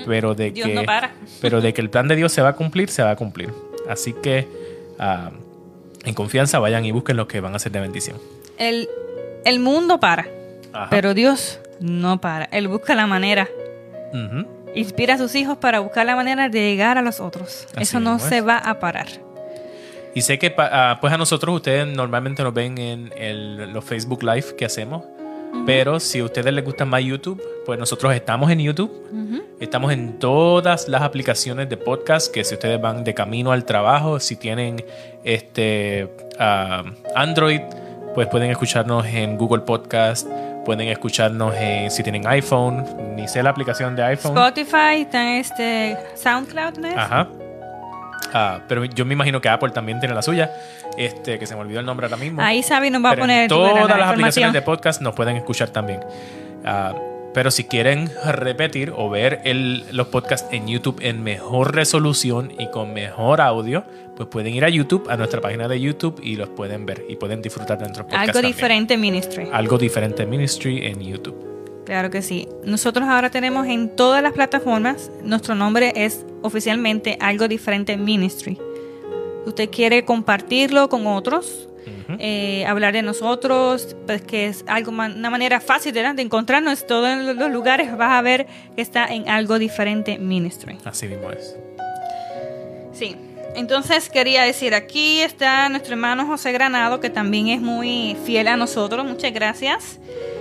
[0.07, 1.13] Pero de Dios que no para.
[1.41, 3.53] pero de que el plan de Dios se va a cumplir, se va a cumplir.
[3.89, 4.47] Así que
[6.05, 8.17] en confianza vayan y busquen lo que van a ser de bendición.
[8.59, 8.89] El,
[9.45, 10.27] el mundo para,
[10.73, 10.89] Ajá.
[10.91, 12.45] pero Dios no para.
[12.47, 13.49] Él busca la manera.
[14.75, 17.67] Inspira a sus hijos para buscar la manera de llegar a los otros.
[17.75, 19.07] Así Eso no se va a parar.
[20.15, 24.23] Y sé que ah, pues a nosotros ustedes normalmente nos ven en el- los Facebook
[24.23, 25.05] Live que hacemos.
[25.67, 28.91] Pero si a ustedes les gusta más YouTube, pues nosotros estamos en YouTube.
[29.61, 34.19] Estamos en todas las aplicaciones de podcast que si ustedes van de camino al trabajo,
[34.19, 34.83] si tienen
[35.23, 36.83] este ah,
[37.15, 37.61] Android,
[38.15, 40.27] pues pueden escucharnos en Google Podcast,
[40.65, 42.85] pueden escucharnos en, si tienen iPhone,
[43.17, 44.37] ni sé la aplicación de iPhone.
[44.37, 46.89] Spotify, está este SoundCloud, ¿no?
[46.89, 47.29] Ajá.
[48.33, 50.51] Ah, pero yo me imagino que Apple también tiene la suya,
[50.97, 52.41] este que se me olvidó el nombre ahora mismo.
[52.43, 55.37] Ahí Sabi nos va a en poner todas la las aplicaciones de podcast nos pueden
[55.37, 56.01] escuchar también.
[56.65, 56.95] Ah,
[57.33, 62.69] pero si quieren repetir o ver el- los podcasts en YouTube en mejor resolución y
[62.71, 63.85] con mejor audio,
[64.17, 67.17] pues pueden ir a YouTube, a nuestra página de YouTube y los pueden ver y
[67.17, 68.29] pueden disfrutar de nuestros podcasts.
[68.29, 68.53] Algo también.
[68.55, 69.49] diferente ministry.
[69.53, 71.50] Algo diferente Ministry en YouTube.
[71.91, 72.47] Claro que sí.
[72.65, 78.55] Nosotros ahora tenemos en todas las plataformas, nuestro nombre es oficialmente Algo Diferente Ministry.
[79.43, 81.69] Si usted quiere compartirlo con otros,
[82.21, 86.15] eh, hablar de nosotros, pues que es algo una manera fácil ¿verdad?
[86.15, 90.79] de encontrarnos todos en los lugares, vas a ver que está en Algo Diferente Ministry.
[90.85, 91.57] Así mismo es.
[92.93, 93.17] Sí.
[93.55, 98.57] Entonces quería decir, aquí está nuestro hermano José Granado, que también es muy fiel a
[98.57, 99.05] nosotros.
[99.05, 99.99] Muchas gracias.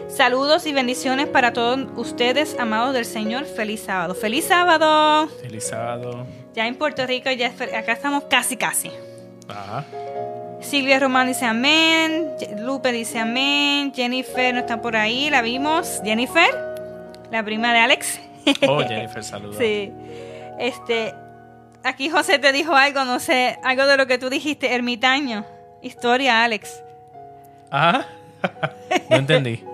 [0.07, 3.45] Saludos y bendiciones para todos ustedes, amados del Señor.
[3.45, 4.15] Feliz sábado.
[4.15, 5.27] Feliz sábado.
[5.41, 6.25] Feliz sábado.
[6.53, 8.91] Ya en Puerto Rico, ya acá estamos casi, casi.
[9.47, 9.85] Ajá.
[10.61, 12.31] Silvia Román dice amén.
[12.57, 13.93] Lupe dice amén.
[13.93, 16.01] Jennifer no está por ahí, la vimos.
[16.03, 16.49] Jennifer,
[17.31, 18.19] la prima de Alex.
[18.67, 19.57] Oh, Jennifer, saludos.
[19.57, 19.91] Sí.
[20.59, 21.13] Este,
[21.83, 25.45] aquí José te dijo algo, no sé, algo de lo que tú dijiste, ermitaño.
[25.81, 26.83] Historia, Alex.
[27.71, 28.07] Ajá.
[29.09, 29.63] no entendí.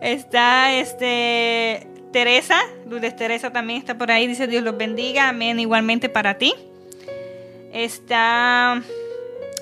[0.00, 2.58] Está este Teresa,
[2.88, 6.54] Lourdes Teresa también está por ahí, dice Dios los bendiga, amén, igualmente para ti.
[7.72, 8.82] Está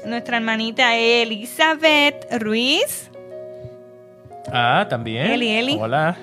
[0.06, 3.10] nuestra hermanita Elizabeth Ruiz.
[4.52, 5.26] Ah, también.
[5.26, 5.76] Eli, Eli.
[5.78, 6.16] Hola.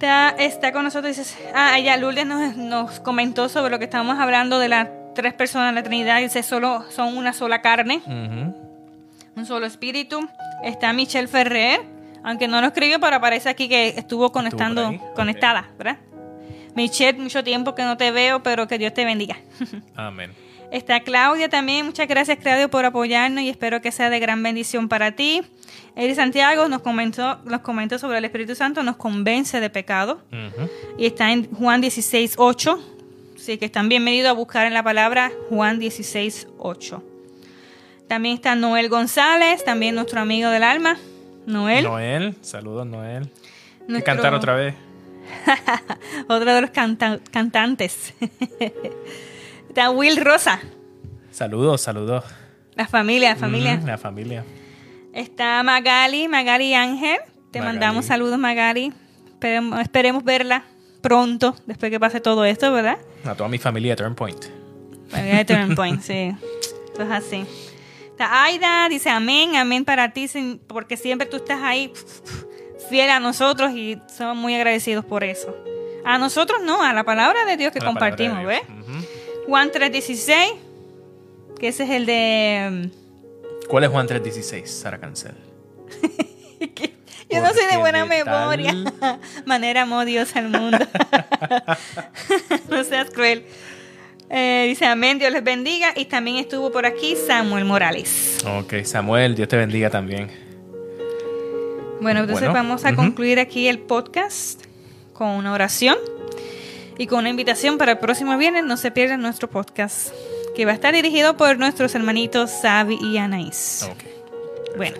[0.00, 4.18] Está, está con nosotros, dice, ah, ella, Lourdes nos, nos comentó sobre lo que estábamos
[4.18, 8.00] hablando de las tres personas de la Trinidad, dice, solo, son una sola carne.
[8.06, 8.54] Ujú.
[9.36, 10.26] un solo espíritu.
[10.64, 11.82] Está Michelle Ferrer,
[12.24, 15.98] aunque no lo escribió, pero aparece aquí que estuvo conectando, conectada, ¿verdad?
[16.74, 19.36] Michelle, mucho tiempo que no te veo, pero que Dios te bendiga.
[19.96, 20.32] Amén.
[20.72, 24.88] Está Claudia también, muchas gracias Claudio por apoyarnos y espero que sea de gran bendición
[24.88, 25.42] para ti.
[25.96, 30.20] Eri Santiago nos comentó, nos comentó sobre el Espíritu Santo, nos convence de pecado
[30.98, 32.78] y está en Juan 16, 8.
[33.36, 37.02] Así que están bienvenidos a buscar en la palabra Juan 16, 8.
[38.08, 40.96] También está Noel González, también nuestro amigo del alma.
[41.46, 41.84] Noel.
[41.84, 43.24] Noel, saludos Noel.
[43.26, 44.74] ¿Qué Nuestro- cantar otra vez?
[46.28, 48.14] Otro de los canta- cantantes.
[49.68, 50.60] está Will Rosa,
[51.30, 52.24] Saludos, saludos.
[52.74, 53.80] la familia, la familia.
[53.84, 54.44] La familia.
[55.12, 57.18] Está Magali, Magali Ángel.
[57.50, 57.78] Te Magali.
[57.78, 58.92] mandamos saludos, Magali.
[59.26, 60.64] Esperemos, esperemos verla
[61.00, 62.98] pronto, después que pase todo esto, ¿verdad?
[63.24, 64.44] A toda mi familia de Turn Point.
[65.08, 66.32] Familia de Turning Point, sí.
[66.92, 67.44] Eso es así.
[68.10, 70.26] Está Aida, dice amén, amén para ti,
[70.66, 71.92] porque siempre tú estás ahí
[72.90, 75.56] fiel a nosotros y somos muy agradecidos por eso.
[76.04, 78.60] A nosotros no, a la palabra de Dios que A compartimos, ¿ves?
[78.66, 78.80] Dios.
[78.88, 79.06] Ujú.
[79.46, 80.54] Juan 3.16,
[81.58, 82.90] que ese es el de...
[83.70, 85.30] ¿Cuál es Juan 3.16, Sara Cancel?
[87.30, 88.74] Yo no soy de buena de memoria.
[89.46, 90.78] Manera amó Dios al mundo.
[92.68, 93.44] no seas cruel.
[94.28, 95.92] Eh, dice amén, Dios les bendiga.
[95.94, 98.38] Y también estuvo por aquí Samuel Morales.
[98.44, 100.28] Ok, Samuel, Dios te bendiga también.
[102.00, 102.96] Bueno, entonces Bueno, vamos a ujú.
[102.96, 104.64] concluir aquí el podcast
[105.12, 105.96] con una oración
[106.98, 108.64] y con una invitación para el próximo viernes.
[108.64, 110.12] No se pierdan nuestro podcast
[110.60, 113.88] que va a estar dirigido por nuestros hermanitos Savi y Anaís.
[114.76, 114.98] Bueno,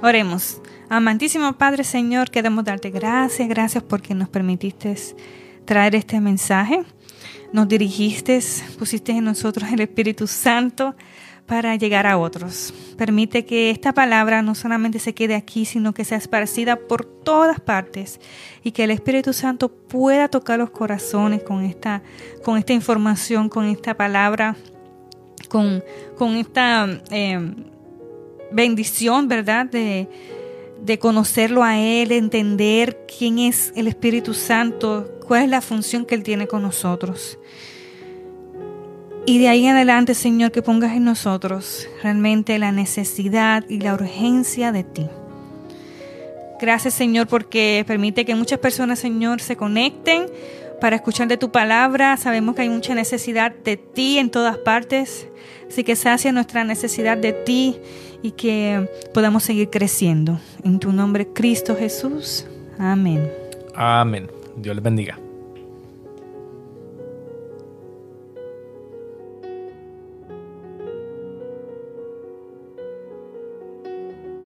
[0.00, 0.58] oremos.
[0.88, 4.96] Amantísimo Padre Señor, queremos darte gracias, gracias porque nos permitiste
[5.66, 6.82] traer este mensaje.
[7.52, 8.40] Nos dirigiste,
[8.78, 10.94] pusiste en nosotros el Espíritu Santo
[11.50, 12.72] para llegar a otros.
[12.96, 17.58] Permite que esta palabra no solamente se quede aquí, sino que sea esparcida por todas
[17.58, 18.20] partes
[18.62, 22.04] y que el Espíritu Santo pueda tocar los corazones con esta,
[22.44, 24.54] con esta información, con esta palabra,
[25.48, 25.82] con,
[26.16, 27.52] con esta eh,
[28.52, 29.66] bendición, ¿verdad?
[29.66, 30.08] De,
[30.80, 36.14] de conocerlo a Él, entender quién es el Espíritu Santo, cuál es la función que
[36.14, 37.40] Él tiene con nosotros.
[39.26, 43.94] Y de ahí en adelante, Señor, que pongas en nosotros realmente la necesidad y la
[43.94, 45.06] urgencia de ti.
[46.60, 50.26] Gracias, Señor, porque permite que muchas personas, Señor, se conecten
[50.80, 52.16] para escuchar de tu palabra.
[52.16, 55.26] Sabemos que hay mucha necesidad de ti en todas partes.
[55.68, 57.78] Así que sacia nuestra necesidad de ti
[58.22, 60.40] y que podamos seguir creciendo.
[60.64, 62.46] En tu nombre, Cristo Jesús.
[62.78, 63.30] Amén.
[63.74, 64.28] Amén.
[64.56, 65.29] Dios les bendiga.